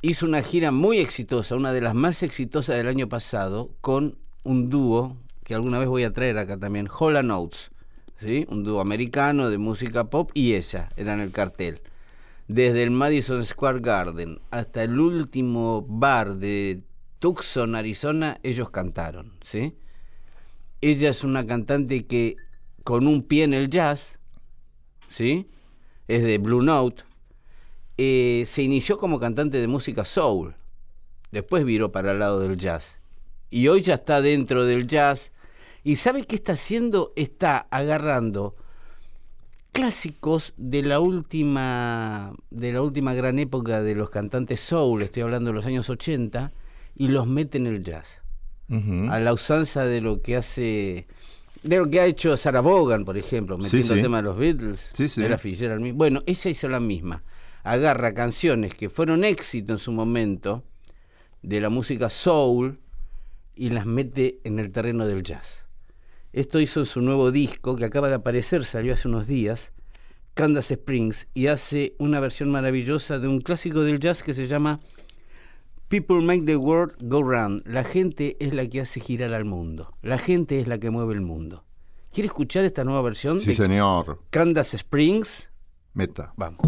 Hizo 0.00 0.24
una 0.26 0.40
gira 0.42 0.70
muy 0.70 0.98
exitosa, 0.98 1.54
una 1.56 1.72
de 1.72 1.82
las 1.82 1.94
más 1.94 2.22
exitosas 2.22 2.76
del 2.76 2.88
año 2.88 3.08
pasado, 3.08 3.70
con 3.82 4.16
un 4.42 4.70
dúo 4.70 5.16
que 5.44 5.54
alguna 5.54 5.78
vez 5.78 5.88
voy 5.88 6.04
a 6.04 6.12
traer 6.12 6.38
acá 6.38 6.56
también, 6.56 6.88
Hola 6.98 7.22
Notes, 7.22 7.70
¿sí? 8.18 8.46
un 8.48 8.64
dúo 8.64 8.80
americano 8.80 9.50
de 9.50 9.58
música 9.58 10.04
pop 10.04 10.30
y 10.32 10.54
ella 10.54 10.88
eran 10.96 11.20
el 11.20 11.32
cartel. 11.32 11.82
Desde 12.48 12.82
el 12.82 12.90
Madison 12.90 13.44
Square 13.44 13.80
Garden 13.80 14.38
hasta 14.50 14.82
el 14.84 14.98
último 14.98 15.84
bar 15.86 16.36
de 16.36 16.80
Tucson, 17.18 17.74
Arizona, 17.74 18.38
ellos 18.42 18.70
cantaron. 18.70 19.32
¿sí? 19.44 19.76
Ella 20.80 21.10
es 21.10 21.24
una 21.24 21.46
cantante 21.46 22.06
que 22.06 22.36
con 22.82 23.06
un 23.06 23.22
pie 23.22 23.44
en 23.44 23.54
el 23.54 23.70
jazz, 23.70 24.18
¿sí? 25.08 25.48
es 26.08 26.22
de 26.22 26.38
Blue 26.38 26.62
Note, 26.62 27.02
eh, 27.96 28.44
se 28.46 28.62
inició 28.62 28.98
como 28.98 29.18
cantante 29.18 29.58
de 29.60 29.68
música 29.68 30.04
soul, 30.04 30.54
después 31.30 31.64
viró 31.64 31.92
para 31.92 32.12
el 32.12 32.18
lado 32.18 32.40
del 32.40 32.58
jazz. 32.58 32.98
Y 33.50 33.68
hoy 33.68 33.82
ya 33.82 33.94
está 33.94 34.20
dentro 34.20 34.64
del 34.64 34.86
jazz. 34.86 35.30
¿Y 35.84 35.96
sabe 35.96 36.24
qué 36.24 36.34
está 36.34 36.54
haciendo? 36.54 37.12
Está 37.14 37.68
agarrando 37.70 38.56
clásicos 39.74 40.54
de 40.56 40.82
la 40.82 41.00
última 41.00 42.32
de 42.50 42.72
la 42.72 42.80
última 42.80 43.12
gran 43.12 43.40
época 43.40 43.82
de 43.82 43.96
los 43.96 44.08
cantantes 44.08 44.60
soul, 44.60 45.02
estoy 45.02 45.22
hablando 45.22 45.50
de 45.50 45.54
los 45.54 45.66
años 45.66 45.90
80, 45.90 46.52
y 46.94 47.08
los 47.08 47.26
mete 47.26 47.58
en 47.58 47.66
el 47.66 47.82
jazz. 47.82 48.20
A 49.10 49.20
la 49.20 49.32
usanza 49.32 49.84
de 49.84 50.00
lo 50.00 50.22
que 50.22 50.36
hace 50.36 51.06
de 51.62 51.78
lo 51.78 51.88
que 51.88 52.00
ha 52.00 52.06
hecho 52.06 52.36
Sarah 52.36 52.60
Vaughan, 52.60 53.04
por 53.04 53.16
ejemplo, 53.16 53.56
metiendo 53.56 53.88
sí. 53.88 53.94
el 53.94 54.02
tema 54.02 54.18
de 54.18 54.22
los 54.24 54.36
Beatles, 54.36 54.90
Sí, 54.92 55.08
sí. 55.08 55.22
de 55.22 55.28
la 55.30 55.38
Fitzgerald. 55.38 55.92
Bueno, 55.94 56.22
ella 56.26 56.50
hizo 56.50 56.68
la 56.68 56.80
misma. 56.80 57.22
Agarra 57.62 58.12
canciones 58.12 58.74
que 58.74 58.90
fueron 58.90 59.24
éxito 59.24 59.72
en 59.72 59.78
su 59.78 59.90
momento 59.92 60.62
de 61.42 61.60
la 61.60 61.70
música 61.70 62.10
soul 62.10 62.78
y 63.54 63.70
las 63.70 63.86
mete 63.86 64.40
en 64.44 64.58
el 64.58 64.72
terreno 64.72 65.06
del 65.06 65.22
jazz. 65.22 65.64
Esto 66.32 66.60
hizo 66.60 66.80
en 66.80 66.86
su 66.86 67.00
nuevo 67.00 67.30
disco 67.30 67.76
que 67.76 67.84
acaba 67.84 68.08
de 68.08 68.14
aparecer, 68.16 68.64
salió 68.66 68.92
hace 68.94 69.08
unos 69.08 69.26
días, 69.26 69.72
Candace 70.34 70.74
Springs, 70.74 71.28
y 71.32 71.46
hace 71.46 71.94
una 71.98 72.18
versión 72.20 72.50
maravillosa 72.50 73.18
de 73.18 73.28
un 73.28 73.40
clásico 73.40 73.82
del 73.82 74.00
jazz 74.00 74.22
que 74.22 74.34
se 74.34 74.48
llama 74.48 74.80
People 75.88 76.22
Make 76.22 76.46
the 76.46 76.56
World 76.56 76.94
Go 77.02 77.22
Round. 77.22 77.62
La 77.66 77.84
gente 77.84 78.36
es 78.40 78.52
la 78.52 78.66
que 78.66 78.80
hace 78.80 79.00
girar 79.00 79.32
al 79.32 79.44
mundo. 79.44 79.92
La 80.02 80.18
gente 80.18 80.58
es 80.60 80.66
la 80.66 80.78
que 80.78 80.90
mueve 80.90 81.14
el 81.14 81.20
mundo. 81.20 81.64
¿Quiere 82.12 82.26
escuchar 82.26 82.64
esta 82.64 82.84
nueva 82.84 83.02
versión 83.02 83.40
Sí, 83.40 83.46
de 83.48 83.54
señor. 83.54 84.20
Candace 84.30 84.76
Springs? 84.76 85.48
Meta. 85.94 86.32
Vamos. 86.36 86.60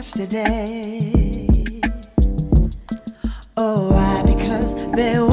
yesterday. 0.00 1.12
Oh, 3.58 3.90
why? 3.92 4.22
Because 4.24 4.74
they 4.92 5.18
were. 5.18 5.29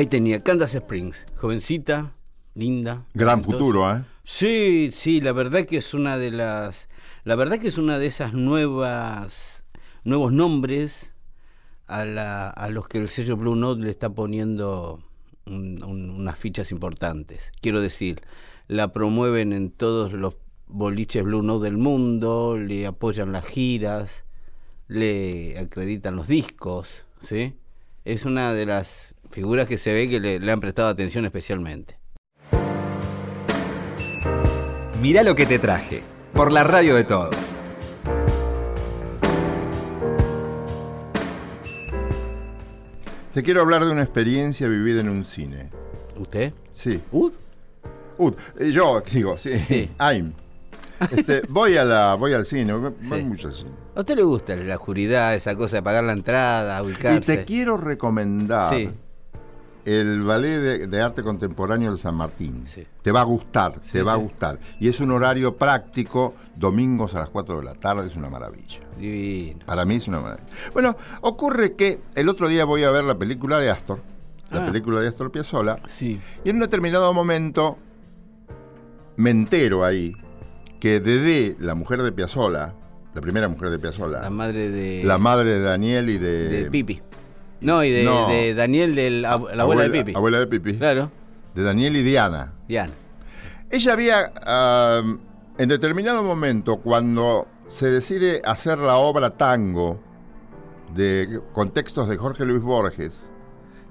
Ahí 0.00 0.06
tenía 0.06 0.42
Candace 0.42 0.78
Springs, 0.78 1.26
jovencita, 1.36 2.14
linda. 2.54 3.04
Gran 3.12 3.42
futuro, 3.42 3.94
¿eh? 3.94 4.02
Sí, 4.24 4.92
sí, 4.94 5.20
la 5.20 5.32
verdad 5.32 5.66
que 5.66 5.76
es 5.76 5.92
una 5.92 6.16
de 6.16 6.30
las, 6.30 6.88
la 7.24 7.34
verdad 7.36 7.58
que 7.58 7.68
es 7.68 7.76
una 7.76 7.98
de 7.98 8.06
esas 8.06 8.32
nuevas, 8.32 9.62
nuevos 10.04 10.32
nombres 10.32 11.10
a, 11.86 12.06
la, 12.06 12.48
a 12.48 12.70
los 12.70 12.88
que 12.88 12.96
el 12.96 13.10
sello 13.10 13.36
Blue 13.36 13.56
Note 13.56 13.82
le 13.82 13.90
está 13.90 14.08
poniendo 14.08 15.02
un- 15.44 15.82
un- 15.84 16.08
unas 16.08 16.38
fichas 16.38 16.70
importantes. 16.72 17.42
Quiero 17.60 17.82
decir, 17.82 18.22
la 18.68 18.94
promueven 18.94 19.52
en 19.52 19.70
todos 19.70 20.14
los 20.14 20.34
boliches 20.66 21.24
Blue 21.24 21.42
Note 21.42 21.64
del 21.64 21.76
mundo, 21.76 22.56
le 22.56 22.86
apoyan 22.86 23.32
las 23.32 23.44
giras, 23.44 24.08
le 24.88 25.58
acreditan 25.58 26.16
los 26.16 26.26
discos, 26.26 26.88
¿sí? 27.28 27.52
Es 28.06 28.24
una 28.24 28.54
de 28.54 28.64
las 28.64 29.09
figuras 29.30 29.66
que 29.66 29.78
se 29.78 29.92
ve 29.92 30.08
que 30.08 30.20
le, 30.20 30.38
le 30.40 30.52
han 30.52 30.60
prestado 30.60 30.88
atención 30.88 31.24
especialmente. 31.24 31.98
Mirá 35.00 35.22
lo 35.22 35.34
que 35.34 35.46
te 35.46 35.58
traje, 35.58 36.02
por 36.34 36.52
la 36.52 36.62
radio 36.64 36.94
de 36.94 37.04
todos. 37.04 37.56
Te 43.32 43.42
quiero 43.42 43.60
hablar 43.60 43.84
de 43.84 43.92
una 43.92 44.02
experiencia 44.02 44.66
vivida 44.66 45.00
en 45.00 45.08
un 45.08 45.24
cine. 45.24 45.70
¿Usted? 46.18 46.52
Sí. 46.72 47.00
¿Ud? 47.12 47.32
Ud, 48.18 48.34
eh, 48.58 48.70
yo 48.72 49.02
digo, 49.12 49.38
sí, 49.38 49.56
Sí. 49.58 49.90
I'm. 50.00 50.32
Este, 51.16 51.42
voy, 51.48 51.76
a 51.76 51.84
la, 51.84 52.14
voy 52.14 52.34
al 52.34 52.44
cine, 52.44 52.72
voy 52.74 52.92
Sí. 53.00 53.24
mucho 53.24 53.48
al 53.48 53.54
cine. 53.54 53.70
¿A 53.94 54.00
usted 54.00 54.16
le 54.16 54.22
gusta 54.22 54.56
la 54.56 54.74
oscuridad, 54.76 55.34
esa 55.34 55.54
cosa 55.56 55.76
de 55.76 55.82
pagar 55.82 56.04
la 56.04 56.12
entrada, 56.12 56.80
Y 56.82 56.86
ubicarse? 56.86 57.36
te 57.36 57.44
quiero 57.44 57.76
recomendar 57.76 58.74
Sí. 58.74 58.90
El 59.84 60.22
ballet 60.22 60.58
de, 60.58 60.86
de 60.86 61.00
arte 61.02 61.22
contemporáneo 61.22 61.90
del 61.90 61.98
San 61.98 62.14
Martín. 62.14 62.66
Sí. 62.74 62.86
Te 63.02 63.10
va 63.12 63.20
a 63.20 63.24
gustar, 63.24 63.74
Sí, 63.84 63.92
te 63.92 64.02
va 64.02 64.12
a 64.14 64.16
gustar. 64.16 64.58
Y 64.78 64.88
es 64.88 65.00
un 65.00 65.10
horario 65.10 65.56
práctico, 65.56 66.34
domingos 66.56 67.14
a 67.14 67.20
las 67.20 67.28
4 67.30 67.58
de 67.58 67.64
la 67.64 67.74
tarde, 67.74 68.06
es 68.06 68.16
una 68.16 68.28
maravilla. 68.28 68.80
Divino. 68.98 69.60
Para 69.66 69.84
mí 69.84 69.96
es 69.96 70.08
una 70.08 70.20
maravilla. 70.20 70.46
Bueno, 70.72 70.96
ocurre 71.22 71.72
que 71.74 72.00
el 72.14 72.28
otro 72.28 72.48
día 72.48 72.64
voy 72.64 72.84
a 72.84 72.90
ver 72.90 73.04
la 73.04 73.16
película 73.18 73.58
de 73.58 73.70
Astor, 73.70 74.00
la 74.50 74.64
Ah. 74.64 74.66
película 74.66 75.00
de 75.00 75.08
Astor 75.08 75.30
Piazzolla, 75.30 75.78
Sí. 75.88 76.20
y 76.44 76.50
en 76.50 76.56
un 76.56 76.60
determinado 76.62 77.12
momento 77.14 77.78
me 79.16 79.30
entero 79.30 79.84
ahí 79.84 80.14
que 80.80 80.98
Dedé, 81.00 81.56
la 81.60 81.74
mujer 81.74 82.02
de 82.02 82.10
Piazzolla, 82.12 82.74
la 83.14 83.20
primera 83.20 83.48
mujer 83.48 83.70
de 83.70 83.78
Piazzolla. 83.78 84.20
La 84.22 84.30
madre 84.30 84.70
de, 84.70 85.02
La 85.04 85.18
madre 85.18 85.50
de 85.50 85.60
Daniel 85.60 86.08
y 86.10 86.16
de. 86.18 86.48
de 86.48 86.70
Pipi. 86.70 87.00
No, 87.60 87.84
y 87.84 87.90
de, 87.90 88.04
No. 88.04 88.28
de 88.28 88.54
Daniel, 88.54 88.94
de 88.94 89.10
la, 89.10 89.38
la 89.54 89.62
abuela, 89.62 89.82
de 89.82 89.90
Pipi. 89.90 90.12
Abuela 90.16 90.38
de 90.38 90.46
Pipi. 90.46 90.74
Claro, 90.78 91.10
De 91.54 91.62
Daniel 91.62 91.96
y 91.96 92.02
Diana. 92.02 92.52
Diana. 92.68 92.92
Ella 93.70 93.92
había, 93.92 94.30
en 95.58 95.68
determinado 95.68 96.22
momento, 96.22 96.78
cuando 96.78 97.46
se 97.68 97.88
decide 97.90 98.40
hacer 98.44 98.78
la 98.78 98.96
obra 98.96 99.30
Tango, 99.36 100.00
de, 100.94 101.40
con 101.52 101.70
textos 101.70 102.08
de 102.08 102.16
Jorge 102.16 102.44
Luis 102.44 102.62
Borges, 102.62 103.26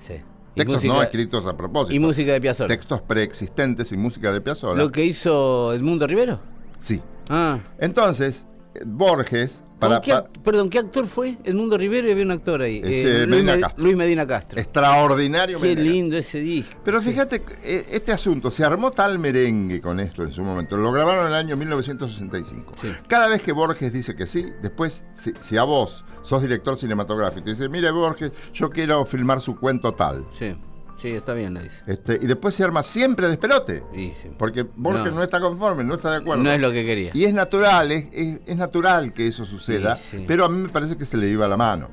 Sí. 0.06 0.16
Textos 0.56 0.84
no 0.86 1.02
escritos 1.02 1.46
a 1.46 1.56
propósito, 1.56 1.94
Y 1.94 2.00
música 2.00 2.34
de 2.34 2.42
Piazzolla. 2.42 2.68
textos 2.68 3.02
preexistentes 3.02 3.92
y 3.94 3.98
música 3.98 4.32
de 4.34 4.42
Piazzolla. 4.42 4.76
¿Lo 4.82 4.92
que 4.92 5.06
hizo 5.06 5.74
Edmundo 5.74 6.06
Rivero? 6.08 6.40
Sí. 6.80 7.02
Ah. 7.30 7.60
Entonces, 7.78 8.46
Borges, 8.86 9.62
¿Con 9.66 9.80
para, 9.80 10.02
qué 10.02 10.16
perdón, 10.44 10.70
¿qué 10.70 10.80
actor 10.80 11.08
fue? 11.08 11.38
Edmundo 11.44 11.78
Rivero 11.78 12.08
y 12.08 12.12
había 12.12 12.24
un 12.26 12.32
actor 12.32 12.62
ahí. 12.62 12.82
Eh, 12.84 13.26
Luis, 13.28 13.44
Medina 13.44 13.54
Med- 13.56 13.62
Castro. 13.62 13.84
Luis 13.84 13.98
Medina 13.98 14.28
Castro. 14.28 14.60
extraordinario. 14.60 15.60
Qué 15.60 15.76
Medina. 15.76 15.82
lindo 15.92 16.18
ese 16.18 16.40
disco. 16.40 16.80
Pero 16.84 17.02
fíjate, 17.02 17.44
eh, 17.64 17.88
este 17.92 18.12
asunto, 18.12 18.52
se 18.52 18.64
armó 18.64 18.92
tal 18.92 19.18
merengue 19.20 19.82
con 19.82 20.00
esto 20.00 20.24
en 20.24 20.32
su 20.32 20.44
momento. 20.44 20.78
Lo 20.78 20.92
grabaron 20.92 21.26
en 21.26 21.32
el 21.32 21.34
año 21.38 21.58
1965. 21.58 22.74
Sí. 22.82 22.90
Cada 23.08 23.28
vez 23.28 23.42
que 23.42 23.52
Borges 23.52 23.92
dice 23.92 24.16
que 24.16 24.26
sí, 24.28 24.46
después, 24.62 25.04
si, 25.14 25.34
si 25.40 25.58
a 25.58 25.64
vos 25.64 26.04
sos 26.22 26.42
director 26.42 26.78
cinematográfico 26.78 27.50
y 27.50 27.54
dice, 27.54 27.70
mire 27.70 27.92
Borges, 27.92 28.32
yo 28.54 28.70
quiero 28.70 29.06
filmar 29.06 29.42
su 29.42 29.56
cuento 29.58 29.94
tal. 29.94 30.26
Sí, 30.38 30.54
sí, 31.02 31.10
está 31.10 31.34
bien, 31.34 31.54
le 31.56 31.64
dice. 31.64 31.76
Este, 31.88 32.20
y 32.22 32.26
después 32.28 32.56
se 32.56 32.64
arma 32.64 32.84
siempre 32.84 33.28
despelote. 33.28 33.84
Sí, 33.94 34.14
sí. 34.22 34.30
Porque 34.38 34.64
Borges 34.76 35.06
no. 35.06 35.12
No. 35.20 35.24
está 35.24 35.40
conforme, 35.40 35.84
no 35.84 35.96
está 35.96 36.12
de 36.12 36.18
acuerdo. 36.18 36.44
No 36.44 36.52
es 36.52 36.60
lo 36.60 36.72
que 36.72 36.86
quería. 36.86 37.12
Y 37.14 37.24
es 37.26 37.34
natural, 37.34 37.92
es, 37.92 38.08
es- 38.12 38.42
es 38.46 38.58
natural 38.58 39.14
que 39.14 39.28
eso 39.28 39.46
suceda, 39.46 39.98
Sí, 39.98 40.26
pero 40.28 40.46
a 40.46 40.50
mí 40.50 40.58
me 40.64 40.70
parece 40.70 40.98
que 40.98 41.06
se 41.06 41.18
le 41.18 41.28
iba 41.30 41.48
la 41.48 41.58
mano. 41.58 41.90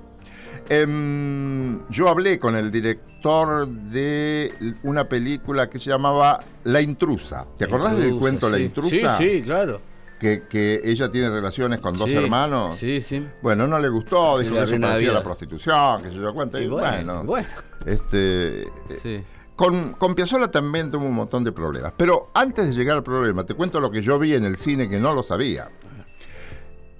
Em, 0.69 1.83
yo 1.91 2.09
hablé 2.09 2.39
con 2.39 2.57
el 2.57 2.71
director 2.71 3.69
de 3.69 4.53
una 4.83 5.09
película 5.09 5.71
que 5.71 5.79
se 5.79 5.91
llamaba 5.91 6.41
La 6.65 6.81
Intrusa. 6.81 7.47
¿Te 7.57 7.65
acordás 7.67 7.97
del 7.97 8.17
cuento 8.19 8.49
La. 8.51 8.59
Intrusa? 8.59 9.19
Sí, 9.19 9.31
sí, 9.37 9.43
claro. 9.43 9.81
Que, 10.19 10.45
que 10.49 10.81
ella 10.83 11.11
tiene 11.11 11.29
relaciones 11.29 11.79
con 11.81 11.99
dos 11.99 12.09
Sí, 12.11 12.17
hermanos. 12.17 12.79
Sí, 12.79 13.03
sí. 13.07 13.27
Bueno, 13.43 13.67
no 13.67 13.79
le 13.79 13.89
gustó, 13.91 14.39
dijo 14.39 14.55
que 14.55 14.63
eso 14.63 14.81
parecía 14.81 15.13
la 15.13 15.23
prostitución, 15.23 16.03
que 16.03 16.09
se 16.09 16.15
yo 16.17 16.33
cuenta. 16.33 16.59
Y, 16.59 16.65
Y 16.65 16.69
bueno, 16.69 16.89
bueno, 17.05 17.25
bueno. 17.25 17.49
Este, 17.85 18.65
Sí. 19.03 19.23
con, 19.55 19.93
con 19.93 20.15
Piazzolla 20.15 20.51
también 20.51 20.91
tuvo 20.91 21.05
un 21.05 21.13
montón 21.15 21.45
de 21.45 21.53
problemas. 21.53 21.93
Pero 21.99 22.31
antes 22.35 22.67
de 22.69 22.73
llegar 22.75 22.97
al 22.97 23.03
problema, 23.03 23.45
te 23.45 23.53
cuento 23.55 23.79
lo 23.79 23.91
que 23.91 24.01
yo 24.01 24.19
vi 24.19 24.35
en 24.35 24.45
el 24.45 24.57
cine 24.57 24.89
que 24.89 24.99
no 24.99 25.13
lo 25.13 25.23
sabía. 25.23 25.69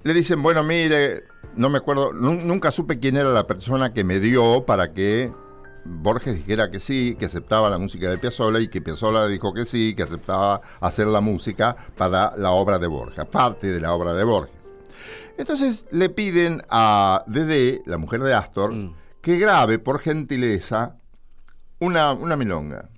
Le 0.03 0.13
dicen, 0.15 0.43
bueno, 0.43 0.63
mire, 0.63 1.25
no 1.57 1.69
me 1.71 1.79
acuerdo, 1.79 2.13
nu- 2.13 2.41
nunca 2.43 2.71
supe 2.71 3.01
quién 3.01 3.17
era 3.17 3.31
la 3.31 3.47
persona 3.47 3.93
que 3.95 4.05
me 4.05 4.21
dio 4.21 4.65
para 4.67 4.93
que 4.93 5.33
Borges 5.89 6.35
dijera 6.37 6.71
que 6.71 6.81
sí, 6.81 7.17
que 7.19 7.27
aceptaba 7.27 7.69
la 7.71 7.79
música 7.79 8.11
de 8.11 8.19
Piazzolla 8.19 8.61
y 8.61 8.69
que 8.69 8.81
Piazzolla 8.83 9.27
dijo 9.27 9.53
que 9.53 9.65
sí, 9.65 9.95
que 9.95 10.03
aceptaba 10.03 10.61
hacer 10.81 11.07
la 11.07 11.21
música 11.21 11.77
para 11.97 12.35
la 12.37 12.51
obra 12.51 12.79
de 12.79 12.87
Borges, 12.87 13.25
parte 13.27 13.71
de 13.71 13.81
la 13.81 13.93
obra 13.95 14.13
de 14.15 14.25
Borges. 14.25 14.55
Entonces 15.39 15.87
le 15.91 16.09
piden 16.09 16.63
a 16.71 17.25
Dede, 17.27 17.83
la 17.87 17.99
mujer 17.99 18.21
de 18.23 18.35
Astor, 18.35 18.73
Mm. 18.73 18.95
que 19.21 19.37
grabe 19.39 19.79
por 19.79 19.99
gentileza 19.99 20.97
una, 21.81 22.13
una 22.13 22.37
milonga. 22.37 22.89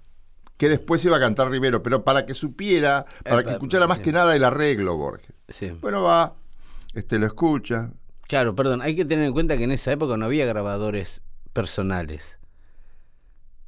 Que 0.57 0.69
después 0.69 1.05
iba 1.05 1.17
a 1.17 1.21
cantar 1.21 1.51
Rivero, 1.51 1.83
pero 1.83 2.03
para 2.05 2.27
que 2.27 2.35
supiera, 2.35 3.07
para 3.25 3.41
Eh, 3.41 3.45
que 3.45 3.51
escuchara 3.53 3.87
más 3.87 4.01
que 4.01 4.13
nada 4.13 4.35
el 4.37 4.45
arreglo 4.45 4.97
Borges. 4.97 5.33
sí. 5.49 5.71
Bueno, 5.81 6.03
va, 6.03 6.35
este 6.95 7.19
lo 7.19 7.27
escucha. 7.27 7.91
Claro, 8.27 8.55
perdón, 8.55 8.83
hay 8.83 8.95
que 8.97 9.05
tener 9.05 9.25
en 9.27 9.33
cuenta 9.33 9.57
que 9.57 9.65
en 9.65 9.73
esa 9.73 9.91
época 9.93 10.17
no 10.17 10.27
había 10.27 10.47
grabadores 10.47 11.23
personales. 11.53 12.38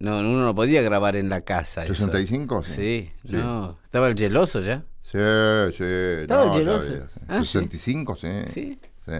No, 0.01 0.19
uno 0.19 0.43
no 0.45 0.55
podía 0.55 0.83
grabar 0.83 1.15
en 1.17 1.29
la 1.29 1.43
casa. 1.43 1.85
eso. 1.85 1.95
¿65? 2.11 2.65
Sí, 2.65 2.73
Sí. 2.75 3.13
Sí. 3.29 3.37
no. 3.37 3.79
¿Estaba 3.85 4.09
el 4.09 4.17
geloso 4.17 4.61
ya? 4.61 4.85
Sí, 5.03 5.19
sí. 5.77 5.85
Estaba 5.85 6.47
no, 6.47 6.55
el 6.55 6.61
Geloso. 6.61 6.87
sí. 6.87 7.21
Ah, 7.29 7.39
sí. 7.41 7.45
65, 7.47 8.17
sí. 8.17 8.29
Sí. 8.53 8.81
sí. 9.07 9.13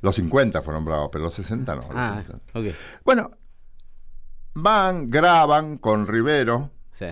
Los 0.00 0.16
50 0.16 0.62
fueron 0.62 0.84
bravos, 0.84 1.10
pero 1.12 1.24
los 1.24 1.34
60 1.34 1.74
no. 1.74 1.82
los 1.82 1.90
Ah, 1.94 2.22
60. 2.26 2.58
ok. 2.58 2.66
Bueno, 3.04 3.30
van, 4.54 5.10
graban 5.10 5.78
con 5.78 6.06
Rivero. 6.06 6.70
Sí, 6.92 7.06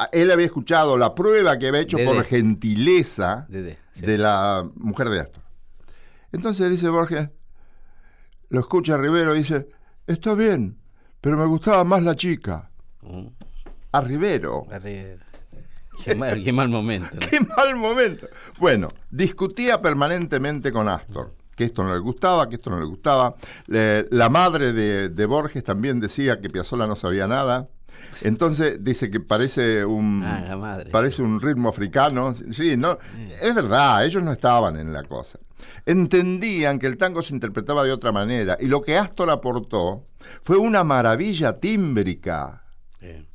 Ah, 0.00 0.08
Él 0.12 0.30
había 0.30 0.46
escuchado 0.46 0.96
la 0.96 1.14
prueba 1.14 1.58
que 1.58 1.68
había 1.68 1.80
hecho 1.80 1.96
Dede. 1.96 2.06
por 2.06 2.24
gentileza 2.24 3.46
Dede, 3.48 3.78
sí. 3.94 4.00
de 4.02 4.16
la 4.18 4.68
mujer 4.76 5.08
de 5.08 5.20
Astor. 5.20 5.42
Entonces 6.30 6.70
dice 6.70 6.88
Borges, 6.88 7.30
lo 8.48 8.60
escucha 8.60 8.96
Rivero 8.96 9.34
y 9.34 9.38
dice, 9.38 9.68
está 10.06 10.34
bien, 10.34 10.77
pero 11.20 11.36
me 11.36 11.46
gustaba 11.46 11.84
más 11.84 12.02
la 12.02 12.14
chica. 12.14 12.70
Mm, 13.02 13.26
A 13.92 14.00
Rivero. 14.00 14.66
Qué 16.04 16.14
mal, 16.14 16.42
qué 16.44 16.52
mal 16.52 16.68
momento. 16.68 17.08
¿no? 17.12 17.20
¡Qué 17.30 17.40
mal 17.40 17.74
momento! 17.76 18.28
Bueno, 18.58 18.88
discutía 19.10 19.80
permanentemente 19.82 20.70
con 20.70 20.88
Astor, 20.88 21.34
que 21.56 21.64
esto 21.64 21.82
no 21.82 21.92
le 21.92 21.98
gustaba, 21.98 22.48
que 22.48 22.54
esto 22.54 22.70
no 22.70 22.78
le 22.78 22.84
gustaba. 22.86 23.34
Le- 23.66 24.06
la 24.10 24.28
madre 24.28 24.72
de, 24.72 25.08
de 25.08 25.26
Borges 25.26 25.64
también 25.64 25.98
decía 25.98 26.40
que 26.40 26.50
Piazzolla 26.50 26.86
no 26.86 26.94
sabía 26.94 27.26
nada. 27.26 27.68
Entonces 28.22 28.76
dice 28.84 29.10
que 29.10 29.18
parece 29.18 29.84
un 29.84 30.22
Ah, 30.24 30.44
la 30.48 30.56
madre. 30.56 30.88
parece 30.90 31.20
un 31.22 31.40
ritmo 31.40 31.68
africano. 31.68 32.32
Sí, 32.32 32.76
no, 32.76 32.96
es 33.42 33.54
verdad, 33.54 34.04
ellos 34.04 34.22
no 34.22 34.30
estaban 34.30 34.76
en 34.78 34.92
la 34.92 35.02
cosa. 35.02 35.40
Entendían 35.86 36.78
que 36.78 36.86
el 36.86 36.96
tango 36.98 37.22
se 37.22 37.34
interpretaba 37.34 37.82
de 37.84 37.92
otra 37.92 38.12
manera 38.12 38.56
y 38.60 38.66
lo 38.66 38.82
que 38.82 38.96
Astor 38.96 39.30
aportó 39.30 40.06
fue 40.42 40.56
una 40.58 40.84
maravilla 40.84 41.58
tímbrica. 41.58 42.64
Sí. 43.00 43.26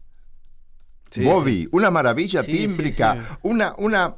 Sí, 1.11 1.23
Bobby, 1.25 1.67
una 1.71 1.91
maravilla 1.91 2.41
Sí, 2.43 2.51
tímbrica, 2.53 3.15
sí. 3.15 3.37
una, 3.43 3.75
una. 3.77 4.15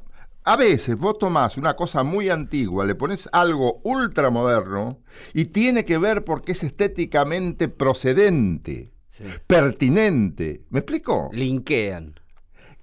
A 0.47 0.55
veces 0.57 0.95
vos 0.95 1.17
tomás 1.17 1.57
una 1.57 1.75
cosa 1.75 2.03
muy 2.03 2.29
antigua, 2.29 2.85
le 2.85 2.93
pones 2.95 3.27
algo 3.31 3.81
ultramoderno 3.83 4.99
y 5.33 5.45
tiene 5.45 5.85
que 5.85 5.97
ver 5.97 6.23
porque 6.23 6.51
es 6.53 6.63
estéticamente 6.63 7.67
procedente, 7.67 8.93
Sí. 9.17 9.23
pertinente. 9.47 10.61
¿Me 10.69 10.79
explico? 10.79 11.29
Linkean. 11.33 12.13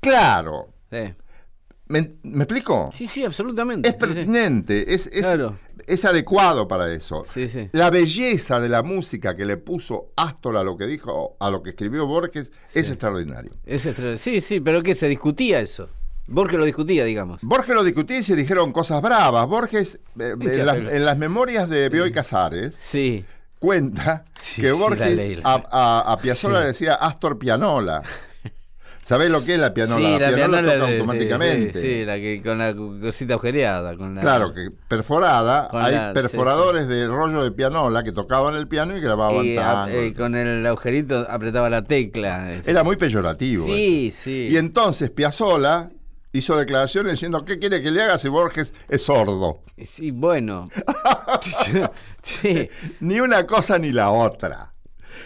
Claro. 0.00 0.74
¿Me, 1.92 2.14
me 2.22 2.44
explico? 2.44 2.90
sí, 2.96 3.07
sí, 3.07 3.24
absolutamente. 3.24 3.88
Es 3.88 3.94
Sí, 3.94 4.00
sí. 4.00 4.07
pertinente, 4.07 4.94
es, 4.94 5.07
es, 5.09 5.20
Claro. 5.20 5.59
es 5.87 6.05
adecuado 6.05 6.66
para 6.68 6.92
eso. 6.92 7.24
Sí. 7.35 7.48
La 7.72 7.90
belleza 7.90 8.61
de 8.61 8.68
la 8.68 8.83
música 8.83 9.37
que 9.37 9.44
le 9.44 9.59
puso 9.59 10.12
Astor 10.16 10.57
a 10.57 10.64
lo 10.64 10.76
que 10.78 10.87
dijo, 10.87 11.37
a 11.38 11.50
lo 11.50 11.62
que 11.62 11.70
escribió 11.70 12.07
Borges, 12.07 12.50
es 12.74 12.88
extraordinario. 12.88 13.52
Es 13.66 13.85
extra- 13.87 14.16
Sí, 14.18 14.40
sí, 14.40 14.61
pero 14.61 14.83
que 14.83 14.94
se 14.94 15.09
discutía 15.09 15.61
eso. 15.61 15.88
Borges 16.28 16.59
lo 16.59 16.64
discutía, 16.64 17.05
digamos. 17.05 17.40
Borges 17.42 17.74
lo 17.74 17.83
discutía 17.85 18.18
y 18.20 18.22
se 18.22 18.37
dijeron 18.37 18.72
cosas 18.72 19.02
bravas. 19.02 19.46
Borges, 19.48 20.00
eh, 20.18 20.35
en, 20.40 20.66
las, 20.66 20.76
pero- 20.76 20.90
en 20.90 21.05
las 21.05 21.18
memorias 21.18 21.68
de 21.68 21.88
Bioy 21.88 22.12
Casares, 22.12 22.78
Sí. 22.81 23.24
cuenta 23.59 24.24
que 24.57 24.68
la 24.68 24.72
Borges 24.74 25.38
a, 25.44 25.62
a, 25.70 26.12
a 26.12 26.18
Piazzolla 26.18 26.61
le 26.61 26.66
decía 26.68 26.94
Astor 26.94 27.38
Pianola. 27.38 28.02
¿Sabés 29.02 29.30
lo 29.30 29.44
que 29.44 29.54
es 29.54 29.60
la 29.60 29.74
pianola? 29.74 29.96
sí, 30.06 30.12
la, 30.12 30.28
pianola 30.28 30.34
pianola 30.58 30.74
toca 30.74 30.86
de- 30.86 30.92
automáticamente. 30.98 31.80
Sí, 31.80 31.86
sí, 31.88 32.04
la 32.04 32.16
que 32.16 32.40
con 32.42 32.58
la 32.58 32.74
cosita 32.74 33.34
agujereada. 33.34 33.96
Con 33.96 34.14
la, 34.14 34.20
Claro, 34.20 34.54
que 34.54 34.70
perforada, 34.88 35.68
hay 35.72 35.94
la- 35.94 36.12
perforadores 36.12 36.86
de 36.86 37.08
rollo 37.08 37.42
de 37.42 37.50
pianola 37.50 38.04
que 38.04 38.12
tocaban 38.12 38.54
el 38.54 38.68
piano 38.68 38.96
y 38.96 39.00
grababan 39.00 39.44
Y 39.44 39.56
a- 39.58 39.86
eh, 39.90 40.14
con 40.14 40.34
el 40.36 40.64
agujerito 40.64 41.26
apretaba 41.28 41.68
la 41.68 41.82
tecla. 41.82 42.54
Era 42.64 42.84
muy 42.84 42.96
peyorativo. 42.96 43.66
Sí, 43.66 44.12
sí. 44.16 44.48
Y 44.50 44.56
entonces 44.56 45.10
Piazzolla 45.10 45.90
hizo 46.33 46.56
declaraciones 46.56 47.12
diciendo, 47.14 47.44
¿qué 47.44 47.58
quiere 47.58 47.83
que 47.83 47.90
le 47.90 48.02
haga 48.02 48.18
si 48.18 48.29
Borges 48.29 48.72
es 48.88 49.02
sordo? 49.04 49.62
Sí, 49.85 50.12
bueno. 50.12 50.68
sí. 52.22 52.68
Ni 53.00 53.20
una 53.20 53.46
cosa 53.46 53.79
ni 53.79 53.92
la 53.92 54.10
otra. 54.10 54.72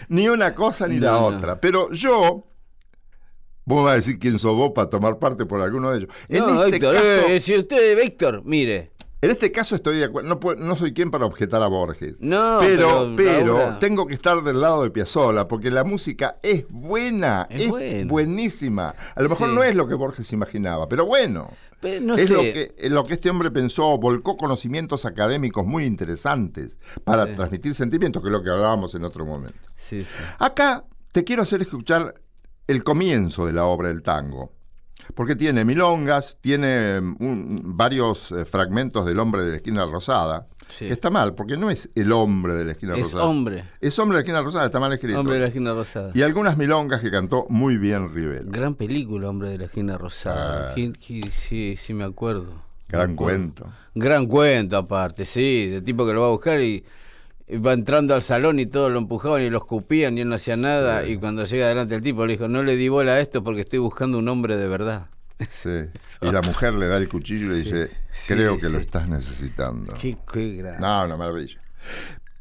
Ni 0.09 0.27
una 0.27 0.53
cosa 0.55 0.87
ni 0.87 0.99
la 0.99 1.11
no. 1.11 1.25
otra. 1.27 1.59
Pero 1.61 1.91
yo, 1.91 2.45
vos 3.67 3.79
me 3.79 3.83
vas 3.83 3.93
a 3.93 3.95
decir 3.97 4.17
quién 4.17 4.39
sos 4.39 4.55
vos 4.55 4.71
para 4.73 4.89
tomar 4.89 5.19
parte 5.19 5.45
por 5.45 5.61
alguno 5.61 5.91
de 5.91 5.97
ellos. 5.99 6.09
En, 6.29 6.39
no, 6.39 6.63
este, 6.63 6.77
Héctor, 6.77 6.95
caso, 6.95 7.05
eh, 7.05 7.39
si 7.41 7.57
usted, 7.57 8.01
Víctor, 8.01 8.41
mire. 8.45 8.91
en 9.21 9.29
este 9.31 9.51
caso 9.51 9.75
estoy 9.75 9.97
de 9.97 10.05
acuerdo. 10.05 10.55
No, 10.57 10.75
soy 10.75 10.93
quien 10.93 11.11
para 11.11 11.25
objetar 11.25 11.61
a 11.61 11.67
Borges. 11.67 12.21
No, 12.21 12.59
pero, 12.61 13.13
pero 13.17 13.43
pero 13.55 13.77
tengo 13.79 14.07
que 14.07 14.13
estar 14.13 14.41
del 14.43 14.61
lado 14.61 14.83
de 14.83 14.89
Piazzolla 14.91 15.47
porque 15.47 15.69
la 15.69 15.83
música 15.83 16.37
es 16.41 16.65
buena, 16.69 17.45
es, 17.49 17.63
Es 17.63 17.69
buena. 17.69 18.09
buenísima. 18.11 18.95
A 19.15 19.21
lo 19.21 19.29
mejor 19.29 19.49
Sí. 19.49 19.55
no 19.55 19.63
es 19.63 19.75
lo 19.75 19.87
que 19.87 19.95
Borges 19.95 20.31
imaginaba, 20.33 20.87
pero 20.87 21.05
bueno. 21.05 21.51
No 22.01 22.15
es 22.15 22.27
sé. 22.27 22.33
lo 22.33 22.41
que, 22.41 22.75
lo 22.89 23.03
que 23.03 23.13
este 23.13 23.29
hombre 23.29 23.51
pensó, 23.51 23.97
volcó 23.99 24.35
conocimientos 24.37 25.05
académicos 25.05 25.65
muy 25.65 25.85
interesantes 25.85 26.79
para 27.03 27.25
Sí. 27.27 27.33
transmitir 27.35 27.75
sentimientos, 27.75 28.21
que 28.23 28.29
es 28.29 28.31
lo 28.31 28.41
que 28.41 28.49
hablábamos 28.49 28.95
en 28.95 29.03
otro 29.03 29.25
momento. 29.25 29.59
Sí. 29.75 30.05
Acá 30.39 30.85
te 31.11 31.23
quiero 31.23 31.43
hacer 31.43 31.61
escuchar 31.61 32.15
el 32.67 32.83
comienzo 32.83 33.45
de 33.45 33.53
la 33.53 33.65
obra 33.65 33.89
del 33.89 34.01
tango. 34.03 34.53
Porque 35.15 35.35
tiene 35.37 35.63
milongas, 35.63 36.37
tiene 36.41 36.99
mm, 36.99 37.15
un- 37.19 37.61
varios 37.77 38.31
eh, 38.33 38.43
fragmentos 38.45 39.05
del 39.05 39.19
hombre 39.19 39.43
de 39.43 39.49
la 39.51 39.55
esquina 39.57 39.85
rosada. 39.85 40.47
Sí. 40.67 40.85
Que 40.87 40.91
está 40.93 41.09
mal, 41.09 41.33
porque 41.33 41.55
no 41.55 41.69
es 41.69 41.89
el 41.95 42.11
hombre 42.11 42.53
de 42.55 42.65
la 42.65 42.71
esquina 42.73 42.93
Es 42.95 43.03
rosada. 43.03 43.23
hombre. 43.23 43.63
Es 43.79 43.97
hombre 43.99 44.17
de 44.17 44.23
la 44.23 44.25
esquina 44.27 44.41
rosada, 44.41 44.65
está 44.65 44.79
mal 44.81 44.91
escrito. 44.91 45.17
Hombre 45.17 45.35
de 45.35 45.41
la 45.41 45.47
esquina 45.47 45.73
rosada. 45.73 46.11
Y 46.13 46.21
algunas 46.23 46.57
milongas 46.57 46.99
que 46.99 47.09
cantó 47.09 47.45
muy 47.49 47.77
bien 47.77 48.13
Rivero. 48.13 48.45
Gran 48.51 48.75
película, 48.75 49.29
Hombre 49.29 49.49
de 49.49 49.59
la 49.59 49.65
esquina 49.65 49.97
rosada. 49.97 50.71
Ah. 50.71 50.75
Sí, 50.75 51.77
sí, 51.81 51.93
me 51.93 52.03
acuerdo. 52.03 52.61
Gran 52.89 53.07
Me 53.09 53.13
acuerdo. 53.13 53.37
cuento. 53.39 53.73
Gran 53.95 54.25
cuento 54.27 54.77
aparte, 54.77 55.25
sí, 55.25 55.67
de 55.67 55.81
tipo 55.81 56.05
que 56.05 56.13
lo 56.13 56.21
va 56.21 56.27
a 56.27 56.31
buscar 56.31 56.61
y 56.61 56.83
va 57.49 57.73
entrando 57.73 58.13
al 58.13 58.23
salón 58.23 58.59
y 58.59 58.65
todos 58.65 58.91
lo 58.91 58.99
empujaban 58.99 59.41
y 59.41 59.49
lo 59.49 59.59
escupían 59.59 60.17
y 60.17 60.21
él 60.21 60.29
no 60.29 60.35
hacía 60.35 60.57
nada 60.57 61.05
y 61.07 61.17
cuando 61.17 61.45
llega 61.45 61.65
adelante 61.65 61.95
el 61.95 62.01
tipo 62.01 62.25
le 62.25 62.33
dijo, 62.33 62.47
no 62.47 62.61
le 62.63 62.75
di 62.75 62.89
bola 62.89 63.13
a 63.13 63.19
esto 63.19 63.43
porque 63.43 63.61
estoy 63.61 63.79
buscando 63.79 64.17
un 64.17 64.27
hombre 64.27 64.57
de 64.57 64.67
verdad. 64.67 65.07
Sí. 65.51 65.69
Y 66.21 66.31
la 66.31 66.41
mujer 66.41 66.73
le 66.73 66.87
da 66.87 66.97
el 66.97 67.07
cuchillo 67.07 67.45
y 67.45 67.49
le 67.49 67.55
dice, 67.63 67.91
Sí, 68.11 68.33
creo 68.33 68.57
que 68.57 68.69
lo 68.69 68.79
estás 68.79 69.07
necesitando. 69.07 69.93
Qué, 69.93 70.17
qué 70.33 70.75
No, 70.79 71.05
una 71.05 71.15
maravilla. 71.15 71.61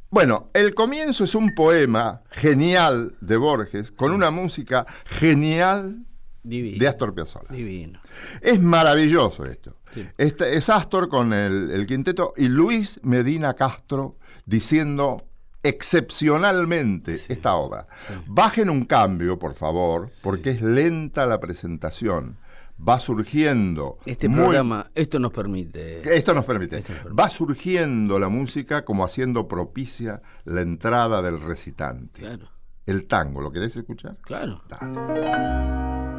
Bueno, 0.09 0.49
el 0.55 0.75
comienzo 0.75 1.25
es 1.25 1.35
un 1.35 1.51
poema 1.55 2.23
genial 2.31 3.15
de 3.21 3.37
Borges 3.37 3.93
con 3.93 4.13
una 4.13 4.31
música 4.31 4.87
genial 5.05 6.07
Divino. 6.43 6.79
de 6.79 6.89
Astor 6.89 7.15
Piazzolla. 7.15 7.49
Divino. 7.51 8.01
Es 8.41 8.61
maravilloso 8.63 9.45
esto. 9.45 9.77
Sí. 9.93 10.09
Este, 10.17 10.57
es 10.57 10.71
Astor 10.71 11.09
con 11.11 11.35
el, 11.35 11.71
el 11.71 11.87
quinteto 11.87 12.33
y 12.37 12.49
Luis 12.49 12.99
Medina 13.03 13.53
Castro 13.55 14.17
diciendo 14.47 15.23
excepcionalmente 15.63 17.21
esta 17.29 17.55
obra. 17.57 17.87
Bajen 18.27 18.71
un 18.71 18.85
cambio, 18.85 19.39
por 19.39 19.55
favor, 19.55 20.11
porque 20.23 20.51
es 20.51 20.63
lenta 20.63 21.27
la 21.27 21.39
presentación. 21.41 22.39
Va 22.79 23.01
surgiendo. 23.01 23.99
Este 24.05 24.29
muy- 24.29 24.39
programa, 24.41 24.91
esto 24.95 25.19
nos 25.19 25.33
permite. 25.33 26.17
Esto 26.17 26.35
nos 26.35 26.45
permite. 26.45 26.79
Esto 26.79 26.93
nos 26.93 27.03
permite. 27.03 27.23
Va 27.23 27.31
surgiendo 27.31 28.19
la 28.19 28.29
música 28.29 28.85
como 28.85 29.05
haciendo 29.05 29.49
propicia 29.49 30.21
la 30.45 30.61
entrada 30.61 31.23
del 31.23 31.41
recitante. 31.41 32.21
Claro, 32.21 32.49
El 32.85 33.07
tango, 33.07 33.41
¿lo 33.41 33.51
querés 33.51 33.77
escuchar? 33.77 34.19
claro. 34.23 34.63
Dale. 34.69 36.16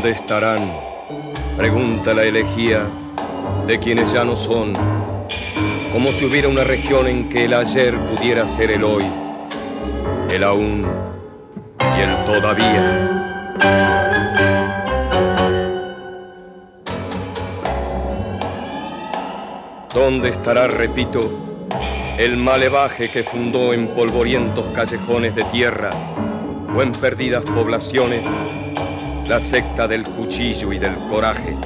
¿Dónde 0.00 0.16
estarán? 0.16 0.72
Pregunta 1.58 2.14
la 2.14 2.24
elegía 2.24 2.86
de 3.66 3.78
quienes 3.78 4.10
ya 4.10 4.24
no 4.24 4.34
son. 4.34 4.72
Como 5.92 6.10
si 6.10 6.24
hubiera 6.24 6.48
una 6.48 6.64
región 6.64 7.06
en 7.06 7.28
que 7.28 7.44
el 7.44 7.52
ayer 7.52 7.98
pudiera 8.06 8.46
ser 8.46 8.70
el 8.70 8.82
hoy, 8.82 9.04
el 10.30 10.42
aún 10.42 10.86
y 11.98 12.00
el 12.00 12.16
todavía. 12.24 13.44
¿Dónde 19.92 20.30
estará, 20.30 20.66
repito, 20.66 21.20
el 22.16 22.38
malevaje 22.38 23.10
que 23.10 23.22
fundó 23.22 23.74
en 23.74 23.88
polvorientos 23.88 24.66
callejones 24.68 25.34
de 25.34 25.44
tierra 25.44 25.90
o 26.74 26.80
en 26.80 26.90
perdidas 26.92 27.44
poblaciones 27.44 28.24
la 29.30 29.38
secta 29.38 29.86
del 29.86 30.02
cuchillo 30.02 30.72
y 30.72 30.80
del 30.80 30.96
coraje? 31.08 31.56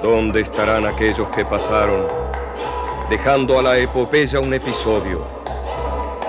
¿Dónde 0.00 0.40
estarán 0.42 0.86
aquellos 0.86 1.28
que 1.30 1.44
pasaron, 1.44 2.06
dejando 3.10 3.58
a 3.58 3.62
la 3.62 3.78
epopeya 3.78 4.38
un 4.38 4.54
episodio, 4.54 5.26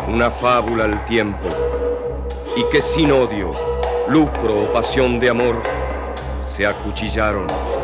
una 0.08 0.32
fábula 0.32 0.86
al 0.86 1.06
tiempo, 1.06 1.50
y 2.56 2.64
que 2.72 2.82
sin 2.82 3.12
odio, 3.12 3.52
lucro 4.08 4.64
o 4.64 4.74
pasión 4.74 5.20
de 5.20 5.30
amor, 5.30 5.62
se 6.44 6.66
acuchillaron? 6.66 7.77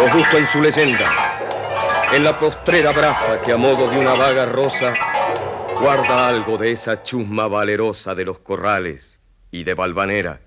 Los 0.00 0.14
busco 0.14 0.38
en 0.38 0.46
su 0.46 0.62
leyenda, 0.62 1.04
en 2.14 2.24
la 2.24 2.38
postrera 2.38 2.90
brasa 2.90 3.38
que 3.42 3.52
a 3.52 3.58
modo 3.58 3.86
de 3.86 3.98
una 3.98 4.14
vaga 4.14 4.46
rosa 4.46 4.94
guarda 5.78 6.26
algo 6.26 6.56
de 6.56 6.72
esa 6.72 7.02
chusma 7.02 7.48
valerosa 7.48 8.14
de 8.14 8.24
los 8.24 8.38
corrales 8.38 9.20
y 9.50 9.62
de 9.62 9.74
Valvanera. 9.74 10.40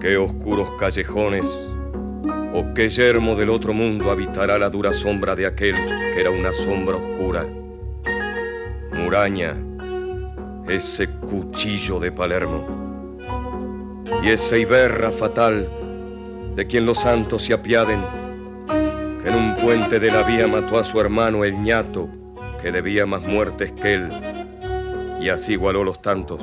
Qué 0.00 0.16
oscuros 0.16 0.72
callejones 0.80 1.68
o 2.52 2.74
qué 2.74 2.88
yermo 2.88 3.36
del 3.36 3.50
otro 3.50 3.72
mundo 3.72 4.10
habitará 4.10 4.58
la 4.58 4.70
dura 4.70 4.92
sombra 4.92 5.36
de 5.36 5.46
aquel 5.46 5.76
que 6.14 6.20
era 6.20 6.30
una 6.30 6.52
sombra 6.52 6.96
oscura. 6.96 7.46
Ese 10.68 11.08
cuchillo 11.08 11.98
de 11.98 12.12
Palermo 12.12 12.78
y 14.22 14.28
esa 14.28 14.56
iberra 14.56 15.10
fatal 15.10 15.68
de 16.54 16.66
quien 16.66 16.84
los 16.84 17.00
santos 17.00 17.44
se 17.44 17.54
apiaden, 17.54 18.00
que 19.22 19.30
en 19.30 19.34
un 19.34 19.56
puente 19.56 19.98
de 19.98 20.10
la 20.10 20.22
vía 20.24 20.46
mató 20.46 20.78
a 20.78 20.84
su 20.84 21.00
hermano 21.00 21.44
el 21.44 21.62
ñato, 21.62 22.08
que 22.60 22.72
debía 22.72 23.06
más 23.06 23.22
muertes 23.22 23.72
que 23.72 23.94
él, 23.94 24.10
y 25.20 25.28
así 25.28 25.52
igualó 25.52 25.84
los 25.84 26.02
tantos. 26.02 26.42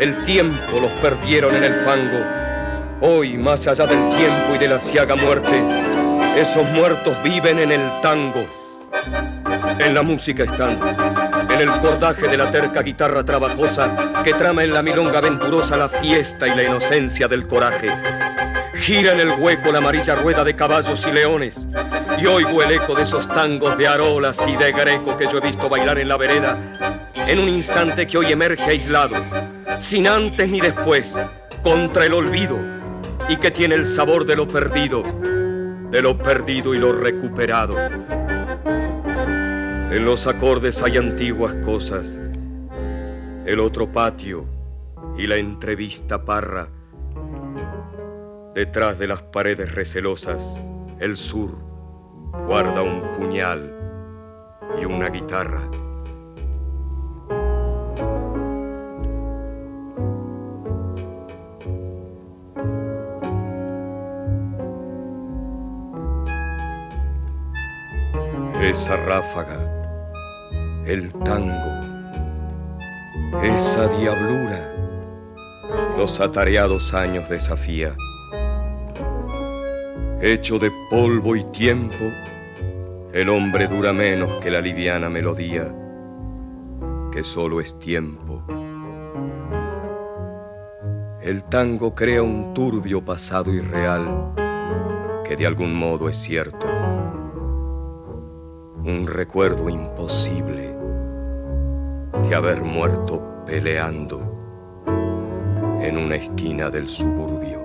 el 0.00 0.24
tiempo 0.24 0.80
los 0.80 0.90
perdieron 0.92 1.54
en 1.54 1.62
el 1.62 1.74
fango. 1.84 2.18
Hoy, 3.02 3.36
más 3.36 3.66
allá 3.66 3.86
del 3.86 4.08
tiempo 4.16 4.54
y 4.54 4.58
de 4.58 4.68
la 4.68 4.78
ciaga 4.78 5.14
muerte, 5.14 5.62
esos 6.36 6.64
muertos 6.70 7.14
viven 7.22 7.58
en 7.58 7.70
el 7.70 7.82
tango. 8.02 8.44
En 9.78 9.94
la 9.94 10.02
música 10.02 10.44
están, 10.44 10.80
en 11.50 11.60
el 11.60 11.70
cordaje 11.80 12.28
de 12.28 12.36
la 12.38 12.50
terca 12.50 12.82
guitarra 12.82 13.24
trabajosa 13.24 14.22
que 14.24 14.32
trama 14.32 14.64
en 14.64 14.72
la 14.72 14.82
milonga 14.82 15.20
venturosa 15.20 15.76
la 15.76 15.88
fiesta 15.88 16.48
y 16.48 16.56
la 16.56 16.62
inocencia 16.62 17.28
del 17.28 17.46
coraje. 17.46 17.90
Gira 18.74 19.12
en 19.12 19.20
el 19.20 19.30
hueco 19.38 19.70
la 19.70 19.78
amarilla 19.78 20.14
rueda 20.14 20.44
de 20.44 20.56
caballos 20.56 21.06
y 21.06 21.12
leones 21.12 21.68
y 22.18 22.26
oigo 22.26 22.62
el 22.62 22.72
eco 22.72 22.94
de 22.94 23.02
esos 23.02 23.28
tangos 23.28 23.76
de 23.76 23.86
arolas 23.86 24.40
y 24.46 24.56
de 24.56 24.72
greco 24.72 25.16
que 25.18 25.26
yo 25.26 25.38
he 25.38 25.40
visto 25.42 25.68
bailar 25.68 25.98
en 25.98 26.08
la 26.08 26.16
vereda 26.16 26.58
en 27.30 27.38
un 27.38 27.48
instante 27.48 28.08
que 28.08 28.18
hoy 28.18 28.32
emerge 28.32 28.64
aislado, 28.64 29.14
sin 29.80 30.06
antes 30.06 30.46
ni 30.46 30.60
después, 30.60 31.18
contra 31.62 32.04
el 32.04 32.12
olvido 32.12 32.58
y 33.30 33.38
que 33.38 33.50
tiene 33.50 33.76
el 33.76 33.86
sabor 33.86 34.26
de 34.26 34.36
lo 34.36 34.46
perdido, 34.46 35.02
de 35.02 36.02
lo 36.02 36.18
perdido 36.18 36.74
y 36.74 36.78
lo 36.78 36.92
recuperado. 36.92 37.78
En 39.90 40.04
los 40.04 40.26
acordes 40.26 40.82
hay 40.82 40.98
antiguas 40.98 41.54
cosas, 41.64 42.20
el 43.46 43.58
otro 43.58 43.90
patio 43.90 44.44
y 45.16 45.26
la 45.26 45.36
entrevista 45.36 46.26
parra. 46.26 46.68
Detrás 48.54 48.98
de 48.98 49.08
las 49.08 49.22
paredes 49.22 49.74
recelosas, 49.74 50.60
el 50.98 51.16
sur 51.16 51.56
guarda 52.46 52.82
un 52.82 53.10
puñal 53.12 53.74
y 54.78 54.84
una 54.84 55.08
guitarra. 55.08 55.89
Esa 68.62 68.94
ráfaga, 68.94 69.58
el 70.84 71.10
tango, 71.24 71.54
esa 73.42 73.88
diablura, 73.88 74.60
los 75.96 76.20
atareados 76.20 76.92
años 76.92 77.26
desafía. 77.30 77.96
Hecho 80.20 80.58
de 80.58 80.70
polvo 80.90 81.36
y 81.36 81.44
tiempo, 81.44 82.04
el 83.14 83.30
hombre 83.30 83.66
dura 83.66 83.94
menos 83.94 84.30
que 84.42 84.50
la 84.50 84.60
liviana 84.60 85.08
melodía, 85.08 85.74
que 87.10 87.24
solo 87.24 87.62
es 87.62 87.78
tiempo. 87.78 88.44
El 91.22 91.44
tango 91.44 91.94
crea 91.94 92.22
un 92.22 92.52
turbio 92.52 93.02
pasado 93.02 93.54
irreal, 93.54 94.34
que 95.26 95.34
de 95.34 95.46
algún 95.46 95.74
modo 95.74 96.10
es 96.10 96.16
cierto 96.18 96.79
un 98.84 99.06
recuerdo 99.06 99.68
imposible 99.68 100.74
de 102.26 102.34
haber 102.34 102.62
muerto 102.62 103.44
peleando 103.44 104.20
en 105.82 105.98
una 105.98 106.16
esquina 106.16 106.70
del 106.70 106.88
suburbio. 106.88 107.59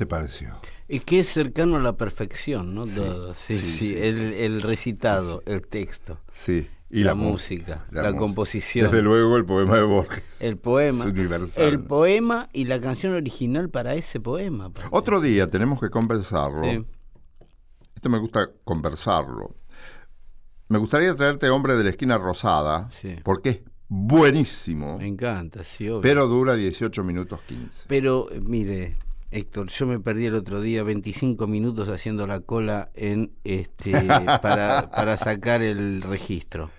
Te 0.00 0.06
pareció? 0.06 0.54
Es 0.88 1.04
que 1.04 1.20
es 1.20 1.28
cercano 1.28 1.76
a 1.76 1.80
la 1.80 1.92
perfección, 1.98 2.74
¿no? 2.74 2.86
Sí, 2.86 2.96
Todo. 2.96 3.34
Sí, 3.46 3.56
sí, 3.58 3.94
el, 3.96 4.62
recitado, 4.62 5.42
el 5.44 5.60
texto, 5.66 6.18
Sí. 6.30 6.66
la, 6.88 7.14
mu- 7.14 7.32
música, 7.32 7.84
la, 7.90 8.02
música. 8.04 8.18
composición, 8.18 8.86
Desde 8.90 9.02
luego 9.02 9.36
el 9.36 9.44
poema 9.44 9.76
de 9.76 9.82
Borges. 9.82 10.40
el 10.40 10.56
poema, 10.56 11.00
Es 11.04 11.12
universal. 11.12 11.64
el 11.64 11.80
poema 11.80 12.48
y 12.54 12.64
la 12.64 12.80
canción 12.80 13.12
original 13.14 13.68
para 13.68 13.94
ese 13.94 14.20
poema. 14.20 14.70
Otro 14.90 15.20
día 15.20 15.46
tenemos 15.48 15.78
que 15.80 15.90
conversarlo. 15.90 16.64
Sí. 16.64 16.84
Esto 17.94 18.08
me 18.08 18.18
gusta 18.18 18.48
conversarlo. 18.64 19.54
Me 20.70 20.78
gustaría 20.78 21.14
traerte 21.14 21.50
Hombre 21.50 21.76
de 21.76 21.84
la 21.84 21.90
Esquina 21.90 22.16
Rosada, 22.16 22.88
Sí. 23.02 23.16
porque 23.22 23.48
es 23.50 23.60
buenísimo, 23.88 24.96
Me 24.98 25.06
encanta, 25.08 25.62
sí, 25.64 25.88
obvio. 25.90 26.00
pero 26.00 26.26
dura 26.26 26.54
18 26.54 27.04
minutos 27.04 27.40
15. 27.46 27.84
Pero, 27.86 28.28
eh, 28.32 28.40
mire, 28.40 28.96
Héctor, 29.32 29.68
yo 29.68 29.86
me 29.86 30.00
perdí 30.00 30.26
el 30.26 30.34
otro 30.34 30.60
día 30.60 30.82
25 30.82 31.46
minutos 31.46 31.88
haciendo 31.88 32.26
la 32.26 32.40
cola 32.40 32.90
en 32.94 33.32
este 33.44 33.92
para, 34.42 34.90
para 34.90 35.16
sacar 35.16 35.62
el 35.62 36.02
registro. 36.02 36.70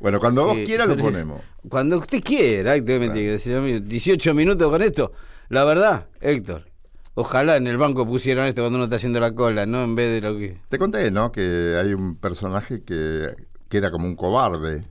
Bueno, 0.00 0.18
cuando 0.20 0.46
vos 0.46 0.56
Que- 0.56 0.64
quieras 0.64 0.88
lo 0.88 0.96
ponemos. 0.96 1.40
Cuando 1.68 1.98
usted 1.98 2.22
quiera, 2.22 2.74
Héctor, 2.74 3.00
me 3.00 3.06
tiene 3.10 3.22
que 3.28 3.32
decir 3.32 3.54
a 3.54 3.60
mí, 3.60 3.80
18 3.80 4.34
minutos 4.34 4.68
con 4.68 4.82
esto. 4.82 5.12
La 5.48 5.64
verdad, 5.64 6.08
Héctor, 6.20 6.66
ojalá 7.14 7.56
en 7.56 7.66
el 7.68 7.76
banco 7.76 8.04
pusieran 8.04 8.46
esto 8.48 8.62
cuando 8.62 8.76
uno 8.78 8.84
está 8.84 8.96
haciendo 8.96 9.20
la 9.20 9.32
cola, 9.32 9.64
no 9.64 9.84
en 9.84 9.94
vez 9.94 10.10
de 10.20 10.28
lo 10.28 10.36
que... 10.36 10.58
Te 10.68 10.78
conté, 10.78 11.10
¿no? 11.12 11.30
Que 11.30 11.76
hay 11.80 11.94
un 11.94 12.16
personaje 12.16 12.82
que 12.82 13.28
queda 13.68 13.90
como 13.92 14.06
un 14.06 14.16
cobarde, 14.16 14.82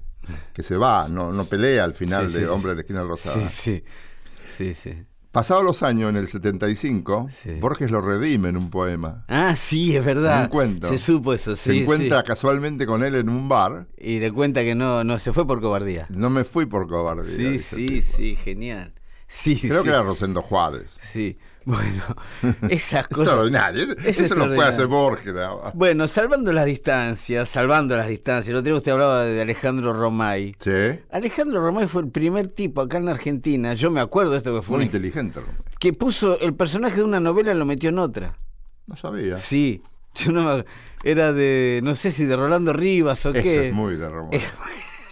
que 0.54 0.64
se 0.64 0.78
va, 0.78 1.08
no, 1.10 1.32
no 1.34 1.46
pelea 1.46 1.84
al 1.84 1.93
final 1.93 2.30
Sí, 2.30 2.36
de 2.36 2.39
sí. 2.39 2.46
Hombre 2.46 2.70
de 2.72 2.76
la 2.76 2.82
Esquina 2.82 3.04
Rosada. 3.04 3.48
Sí, 3.50 3.84
sí, 4.58 4.74
sí, 4.74 4.74
sí. 4.74 5.04
Pasados 5.36 5.66
los 5.66 5.84
años, 5.84 6.10
en 6.12 6.16
el 6.16 6.28
75, 6.30 7.28
Sí. 7.44 7.52
Borges 7.60 7.92
lo 7.92 8.00
redime 8.00 8.48
en 8.48 8.56
un 8.56 8.70
poema. 8.70 9.26
Ah, 9.28 9.54
sí, 9.58 9.94
es 9.94 10.06
verdad. 10.06 10.44
Un 10.44 10.48
cuento. 10.48 10.88
Se 10.88 10.98
supo 10.98 11.34
eso, 11.34 11.58
sí. 11.58 11.72
se 11.72 11.82
encuentra 11.82 12.22
sí. 12.22 12.26
casualmente 12.26 12.86
con 12.86 13.04
él 13.04 13.16
en 13.16 13.28
un 13.28 13.50
bar. 13.50 13.88
Y 13.98 14.20
le 14.20 14.32
cuenta 14.32 14.64
que 14.64 14.76
no, 14.76 15.04
no 15.04 15.20
se 15.20 15.34
fue 15.34 15.46
por 15.46 15.60
cobardía. 15.60 16.08
No 16.10 16.30
me 16.30 16.46
fui 16.46 16.66
por 16.68 16.88
cobardía. 16.88 17.36
Sí, 17.36 17.60
sí, 17.60 17.86
tipo. 17.86 18.16
sí, 18.16 18.36
genial. 18.38 18.94
Sí, 19.28 19.58
Creo 19.60 19.80
sí. 19.80 19.84
que 19.84 19.90
era 19.90 20.04
Rosendo 20.04 20.42
Juárez. 20.42 20.98
Sí, 21.02 21.38
bueno, 21.76 22.03
esas 22.70 23.07
cosas. 23.07 23.26
Extraordinario. 23.28 23.84
Es 24.03 24.20
Eso 24.20 24.36
lo 24.36 24.45
puede 24.45 24.59
extraordinario. 24.59 24.70
hacer 24.70 24.88
Borges. 24.88 25.34
más. 25.34 25.74
Bueno, 25.74 26.07
salvando 26.07 26.53
las 26.53 26.66
distancias, 26.66 27.49
salvando 27.49 27.95
las 27.97 28.07
distancias. 28.07 28.49
El 28.49 28.55
otro 28.57 28.66
día 28.66 28.76
usted 28.76 28.91
hablaba 28.91 29.24
de 29.26 29.41
Alejandro 29.41 29.91
Romay. 29.93 30.55
Sí. 30.59 30.99
Alejandro 31.11 31.61
Romay 31.61 31.88
fue 31.88 32.03
el 32.03 32.09
primer 32.09 32.51
tipo 32.51 32.82
acá 32.82 32.97
en 32.97 33.09
Argentina, 33.09 33.74
yo 33.74 33.89
me 33.91 33.99
acuerdo 33.99 34.32
de 34.34 34.38
esto 34.38 34.53
que 34.55 34.61
fue 34.61 34.78
Muy 34.78 34.84
un- 34.84 34.88
inteligente. 34.88 35.39
Romero. 35.39 35.63
que 35.80 35.91
puso 35.93 36.39
el 36.39 36.53
personaje 36.55 36.97
de 36.97 37.03
una 37.03 37.20
novela 37.20 37.51
y 37.53 37.55
lo 37.57 37.66
metió 37.66 37.89
en 37.89 37.99
otra. 37.99 38.38
No 38.88 38.95
sabía. 38.95 39.38
Sí, 39.38 39.82
yo 40.13 40.32
no 40.32 40.43
me- 40.43 40.66
era 41.03 41.34
de 41.34 41.82
no 41.84 41.95
sé 41.95 42.11
si 42.11 42.26
de 42.26 42.36
Rolando 42.36 42.74
Rivas 42.74 43.26
o 43.26 43.30
Ese 43.32 43.41
qué. 43.41 43.68
es 43.68 43.74
muy 43.74 43.95
de 43.95 44.07
Román. 44.09 44.32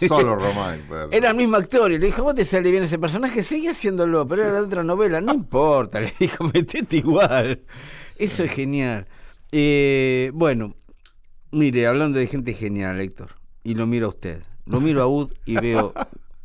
Solo 0.08 0.36
Román. 0.36 0.80
Era 1.10 1.30
el 1.30 1.36
mismo 1.36 1.56
actor 1.56 1.90
y 1.92 1.98
le 1.98 2.06
dijo, 2.06 2.22
vos 2.22 2.34
te 2.34 2.44
sale 2.44 2.70
bien 2.70 2.82
ese 2.84 2.98
personaje, 2.98 3.42
sigue 3.42 3.70
haciéndolo, 3.70 4.26
pero 4.26 4.42
era 4.42 4.52
de 4.54 4.60
otra 4.66 4.82
novela, 4.84 5.20
no 5.20 5.32
importa, 5.34 6.00
le 6.02 6.12
dijo, 6.18 6.44
metete 6.52 6.98
igual. 6.98 7.62
Eso 8.18 8.44
es 8.44 8.52
genial. 8.52 9.06
Eh, 9.52 10.30
bueno, 10.34 10.74
mire, 11.52 11.86
hablando 11.86 12.18
de 12.18 12.26
gente 12.26 12.54
genial, 12.54 13.00
Héctor, 13.00 13.36
y 13.62 13.74
lo 13.74 13.86
miro 13.86 14.06
a 14.06 14.08
usted, 14.10 14.42
lo 14.66 14.80
miro 14.80 15.02
a 15.02 15.06
Ud 15.06 15.32
y 15.46 15.56
veo 15.56 15.92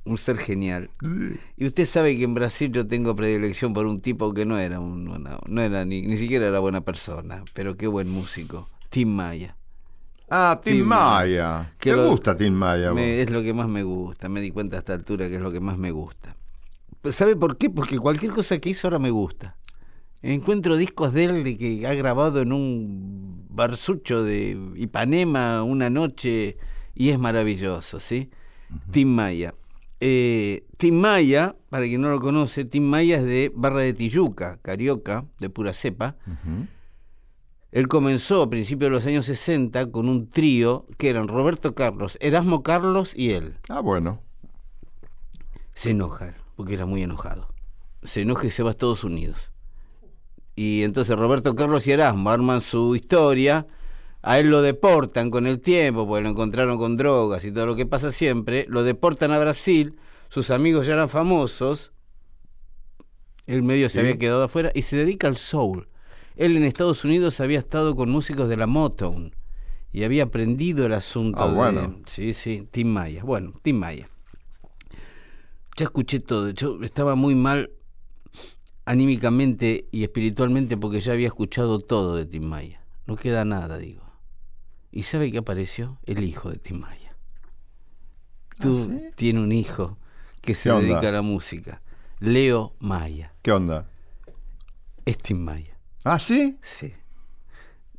un 0.05 0.17
ser 0.17 0.37
genial. 0.37 0.89
Y 1.57 1.65
usted 1.65 1.85
sabe 1.85 2.17
que 2.17 2.23
en 2.23 2.33
Brasil 2.33 2.71
yo 2.71 2.87
tengo 2.87 3.15
predilección 3.15 3.73
por 3.73 3.85
un 3.85 4.01
tipo 4.01 4.33
que 4.33 4.45
no 4.45 4.57
era 4.59 4.79
un, 4.79 5.07
una- 5.07 5.39
no 5.47 5.61
era 5.61 5.85
ni, 5.85 6.01
ni 6.01 6.17
siquiera 6.17 6.47
era 6.47 6.59
buena 6.59 6.81
persona, 6.81 7.43
pero 7.53 7.77
qué 7.77 7.87
buen 7.87 8.09
músico, 8.09 8.67
Tim 8.89 9.09
Maya. 9.09 9.55
Ah, 10.29 10.59
Tim 10.63 10.73
Tim 10.77 10.85
Maya. 10.85 11.73
¿Te 11.79 11.95
lo- 11.95 12.09
gusta 12.09 12.35
Tim 12.37 12.53
Maya? 12.53 12.93
Me- 12.93 13.21
es 13.21 13.29
lo 13.29 13.41
que 13.41 13.53
más 13.53 13.67
me 13.67 13.83
gusta, 13.83 14.29
me 14.29 14.41
di 14.41 14.51
cuenta 14.51 14.77
a 14.77 14.79
esta 14.79 14.93
altura 14.93 15.27
que 15.27 15.35
es 15.35 15.41
lo 15.41 15.51
que 15.51 15.59
más 15.59 15.77
me 15.77 15.91
gusta. 15.91 16.35
¿Sabe 17.11 17.35
por 17.35 17.57
qué? 17.57 17.69
Porque 17.69 17.97
cualquier 17.97 18.31
cosa 18.33 18.59
que 18.59 18.69
hizo 18.69 18.87
ahora 18.87 18.99
me 18.99 19.09
gusta. 19.09 19.55
Encuentro 20.21 20.75
discos 20.75 21.13
de 21.13 21.23
él 21.23 21.43
de 21.45 21.57
que 21.57 21.87
ha 21.87 21.93
grabado 21.93 22.41
en 22.41 22.51
un 22.51 23.45
barsucho 23.49 24.23
de 24.23 24.57
Ipanema 24.75 25.63
una 25.63 25.89
noche 25.89 26.57
y 26.93 27.09
es 27.09 27.17
maravilloso, 27.17 27.99
¿sí? 28.01 28.29
Tim 28.91 29.07
Maya. 29.07 29.53
Eh, 30.01 30.65
Tim 30.77 30.95
Maya, 30.95 31.55
para 31.69 31.85
quien 31.85 32.01
no 32.01 32.09
lo 32.09 32.19
conoce, 32.19 32.65
Tim 32.65 32.83
Maya 32.83 33.17
es 33.17 33.23
de 33.23 33.51
Barra 33.55 33.79
de 33.79 33.93
Tijuca, 33.93 34.59
carioca, 34.61 35.25
de 35.39 35.49
pura 35.49 35.71
cepa. 35.73 36.15
Él 37.71 37.87
comenzó 37.87 38.41
a 38.41 38.49
principios 38.49 38.89
de 38.89 38.95
los 38.95 39.05
años 39.05 39.27
60 39.27 39.91
con 39.91 40.09
un 40.09 40.29
trío 40.29 40.87
que 40.97 41.09
eran 41.09 41.27
Roberto 41.27 41.75
Carlos, 41.75 42.17
Erasmo 42.19 42.63
Carlos 42.63 43.13
y 43.15 43.31
él. 43.31 43.57
Ah, 43.67 43.81
bueno. 43.81 44.21
Se 45.75 45.91
enoja, 45.91 46.35
porque 46.55 46.73
era 46.73 46.85
muy 46.85 47.03
enojado. 47.03 47.47
Se 48.03 48.21
enoja 48.21 48.47
y 48.47 48.51
se 48.51 48.63
va 48.63 48.69
a 48.69 48.71
Estados 48.71 49.03
Unidos. 49.03 49.51
Y 50.55 50.83
entonces 50.83 51.15
Roberto 51.15 51.55
Carlos 51.55 51.85
y 51.87 51.91
Erasmo 51.91 52.31
arman 52.31 52.61
su 52.61 52.95
historia. 52.95 53.67
A 54.21 54.39
él 54.39 54.49
lo 54.49 54.61
deportan 54.61 55.29
con 55.29 55.47
el 55.47 55.61
tiempo, 55.61 56.05
porque 56.07 56.23
lo 56.23 56.29
encontraron 56.29 56.77
con 56.77 56.97
drogas 56.97 57.45
y 57.45 57.51
todo 57.51 57.67
lo 57.67 57.75
que 57.75 57.85
pasa 57.85 58.11
siempre. 58.11 58.65
Lo 58.67 58.83
deportan 58.83 59.31
a 59.31 59.39
Brasil. 59.39 59.97
Sus 60.27 60.49
amigos 60.49 60.87
ya 60.87 60.93
eran 60.93 61.07
famosos. 61.07 61.91
Él 63.45 63.61
medio 63.61 63.89
se 63.89 63.99
había 64.01 64.17
quedado 64.17 64.43
afuera 64.43 64.71
y 64.73 64.81
se 64.81 64.97
dedica 64.97 65.27
al 65.27 65.37
soul. 65.37 65.87
Él 66.39 66.55
en 66.55 66.63
Estados 66.63 67.03
Unidos 67.03 67.39
había 67.41 67.59
estado 67.59 67.95
con 67.95 68.09
músicos 68.09 68.47
de 68.47 68.55
la 68.57 68.65
Motown 68.65 69.35
y 69.91 70.03
había 70.03 70.23
aprendido 70.23 70.85
el 70.85 70.93
asunto 70.93 71.39
Ah, 71.41 71.47
de- 71.49 71.53
bueno. 71.53 71.99
Sí, 72.05 72.33
sí, 72.33 72.67
Tim 72.71 72.87
Maya. 72.87 73.23
Bueno, 73.23 73.53
Tim 73.61 73.77
Maya. 73.77 74.07
Ya 75.77 75.83
escuché 75.85 76.19
todo. 76.21 76.49
Yo 76.51 76.81
estaba 76.83 77.15
muy 77.15 77.35
mal 77.35 77.71
anímicamente 78.85 79.87
y 79.91 80.03
espiritualmente 80.03 80.77
porque 80.77 81.01
ya 81.01 81.13
había 81.13 81.27
escuchado 81.27 81.79
todo 81.79 82.15
de 82.15 82.25
Tim 82.25 82.43
Maya. 82.43 82.81
No 83.05 83.15
queda 83.15 83.43
nada, 83.45 83.77
digo. 83.77 84.03
¿Y 84.91 85.03
sabe 85.03 85.31
qué 85.31 85.39
apareció? 85.39 85.99
El 86.05 86.23
hijo 86.23 86.49
de 86.49 86.57
Tim 86.57 86.79
Maya. 86.79 87.09
Tú 88.59 88.91
tienes 89.15 89.41
un 89.43 89.51
hijo 89.51 89.97
que 90.41 90.55
se 90.55 90.69
dedica 90.71 91.09
a 91.09 91.11
la 91.13 91.21
música. 91.21 91.81
Leo 92.19 92.73
Maya. 92.79 93.33
¿Qué 93.41 93.51
onda? 93.51 93.87
Es 95.05 95.17
Tim 95.17 95.37
Maya. 95.43 95.77
¿Ah, 96.03 96.19
sí? 96.19 96.57
Sí. 96.63 96.93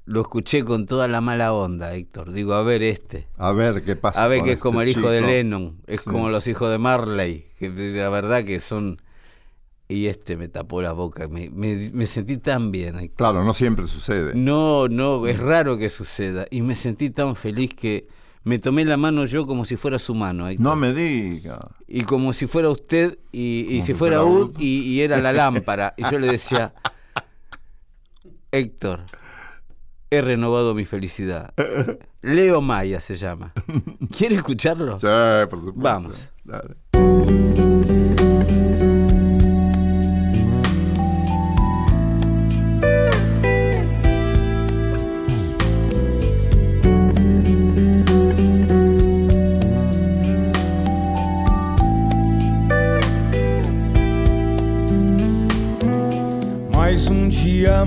Lo 0.07 0.23
escuché 0.23 0.65
con 0.65 0.87
toda 0.87 1.07
la 1.07 1.21
mala 1.21 1.53
onda, 1.53 1.95
Héctor. 1.95 2.33
Digo, 2.33 2.55
a 2.55 2.63
ver 2.63 2.83
este. 2.83 3.29
A 3.37 3.53
ver 3.53 3.85
qué 3.85 3.95
pasa. 3.97 4.23
A 4.25 4.27
ver 4.27 4.39
que 4.41 4.47
es 4.47 4.53
este 4.55 4.61
como 4.61 4.81
el 4.83 4.89
hijo 4.89 5.09
de. 5.09 5.21
Lennon, 5.21 5.81
es 5.87 6.01
Sí. 6.01 6.11
como 6.11 6.31
los 6.31 6.47
hijos 6.49 6.71
de 6.71 6.79
Marley, 6.79 7.47
que 7.59 7.69
la 7.71 8.09
verdad 8.11 8.45
que 8.45 8.59
son... 8.61 9.01
Y 9.87 10.07
este 10.07 10.37
me 10.37 10.47
tapó 10.49 10.81
la 10.83 10.93
boca, 10.93 11.27
me, 11.27 11.51
me- 11.51 11.91
me 11.93 12.07
sentí 12.07 12.39
tan 12.39 12.71
bien. 12.71 12.97
Héctor. 12.97 13.17
Claro, 13.17 13.45
no 13.45 13.55
siempre 13.55 13.87
sucede. 13.89 14.35
No, 14.37 14.87
no, 14.89 15.27
es 15.27 15.39
raro 15.39 15.79
que 15.79 15.91
suceda. 15.91 16.47
Y 16.51 16.63
me 16.63 16.77
sentí 16.77 17.11
tan 17.11 17.35
feliz 17.35 17.75
que 17.75 18.07
me 18.45 18.61
tomé 18.61 18.85
la 18.85 18.97
mano 18.97 19.27
yo 19.27 19.47
como 19.47 19.65
si 19.65 19.77
fuera 19.77 19.99
su 19.99 20.15
mano, 20.15 20.49
Héctor. 20.49 20.63
No 20.65 20.77
me 20.77 20.95
diga. 20.95 21.69
Y 21.89 22.03
como 22.03 22.33
si 22.33 22.47
fuera 22.47 22.71
usted 22.71 23.19
y, 23.33 23.65
si 23.69 23.83
si 23.83 23.95
fuera 23.95 24.21
fuera 24.21 24.25
Ud 24.25 24.51
Ud. 24.51 24.61
y, 24.61 24.81
y 24.83 25.01
era 25.03 25.19
la 25.19 25.33
lámpara. 25.33 25.93
Y 25.97 26.05
yo 26.09 26.21
le 26.21 26.29
decía, 26.29 26.73
Héctor, 28.53 29.03
he 30.11 30.21
renovado 30.23 30.75
mi 30.75 30.85
felicidad. 30.85 31.55
Leo 32.21 32.61
Maya 32.61 33.01
se 33.01 33.17
llama. 33.17 33.53
¿Quiere 34.17 34.35
escucharlo? 34.35 34.99
Sí, 34.99 35.07
por 35.49 35.61
supuesto. 35.61 35.81
Vamos. 35.81 36.29
Dale. 36.45 36.75
Mais 56.75 57.07
um 57.07 57.29
dia 57.29 57.85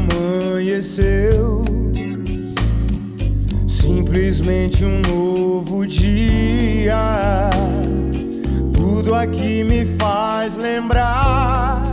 simplesmente 3.67 4.83
um 4.83 4.99
novo 5.01 5.85
dia. 5.85 7.49
Tudo 8.73 9.13
aqui 9.13 9.63
me 9.63 9.85
faz 9.85 10.57
lembrar 10.57 11.83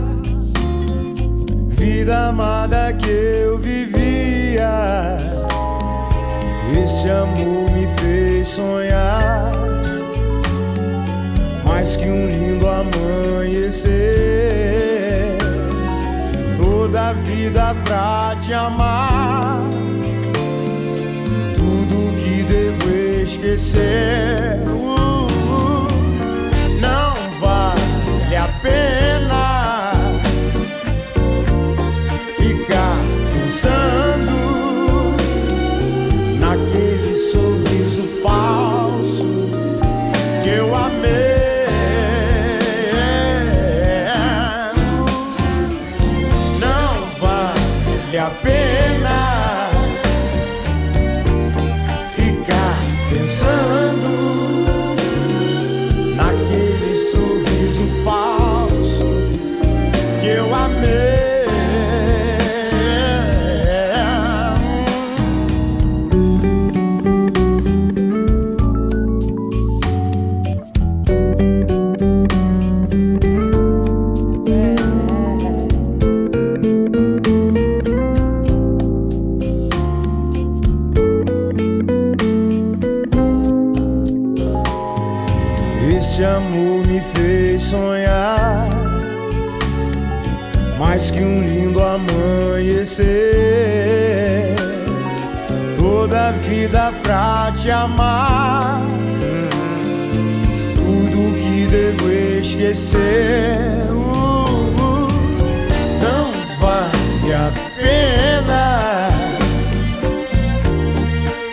vida 1.69 2.29
amada 2.29 2.91
que 2.93 3.09
eu 3.09 3.59
vivia. 3.59 5.17
Esse 6.83 7.09
amor 7.09 7.69
me 7.71 7.85
fez 7.99 8.47
sonhar 8.47 9.51
mais 11.65 11.95
que 11.95 12.05
um 12.05 12.27
lindo 12.27 12.67
amanhecer 12.67 13.91
toda 16.57 17.09
a 17.09 17.13
vida 17.13 17.75
pra 17.83 18.35
te 18.51 18.55
amar. 18.55 19.61
Tudo 21.55 22.13
que 22.21 22.43
devo 22.43 22.89
esquecer. 23.23 24.61
Uh, 24.67 25.25
uh, 25.25 25.87
não 26.81 27.13
vale 27.39 28.35
a 28.35 28.47
pena 28.61 29.10
Esse 85.95 86.23
amor 86.23 86.85
me 86.87 87.01
fez 87.01 87.63
sonhar 87.63 88.81
mais 90.81 91.11
que 91.11 91.21
um 91.21 91.43
lindo 91.45 91.79
amanhecer. 91.79 93.05
Toda 95.77 96.29
a 96.29 96.31
vida 96.31 96.91
pra 97.03 97.53
te 97.55 97.69
amar. 97.69 98.81
Tudo 100.73 101.35
que 101.35 101.67
devo 101.67 102.09
esquecer. 102.11 103.91
Uh, 103.91 104.73
uh, 104.75 105.07
não 106.01 106.31
vale 106.59 107.31
a 107.31 107.51
pena 107.77 109.09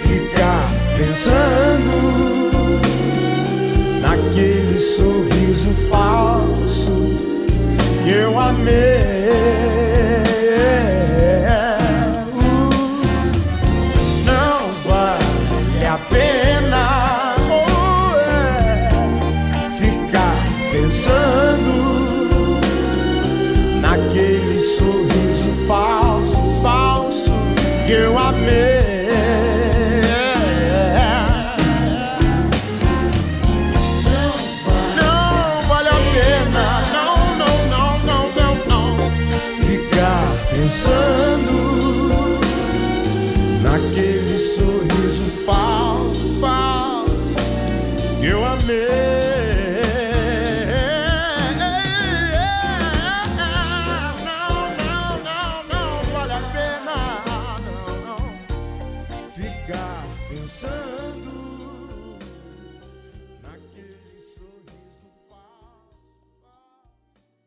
ficar 0.03 0.71
pensando 0.97 1.88
eu 8.19 8.39
amei. 8.39 9.68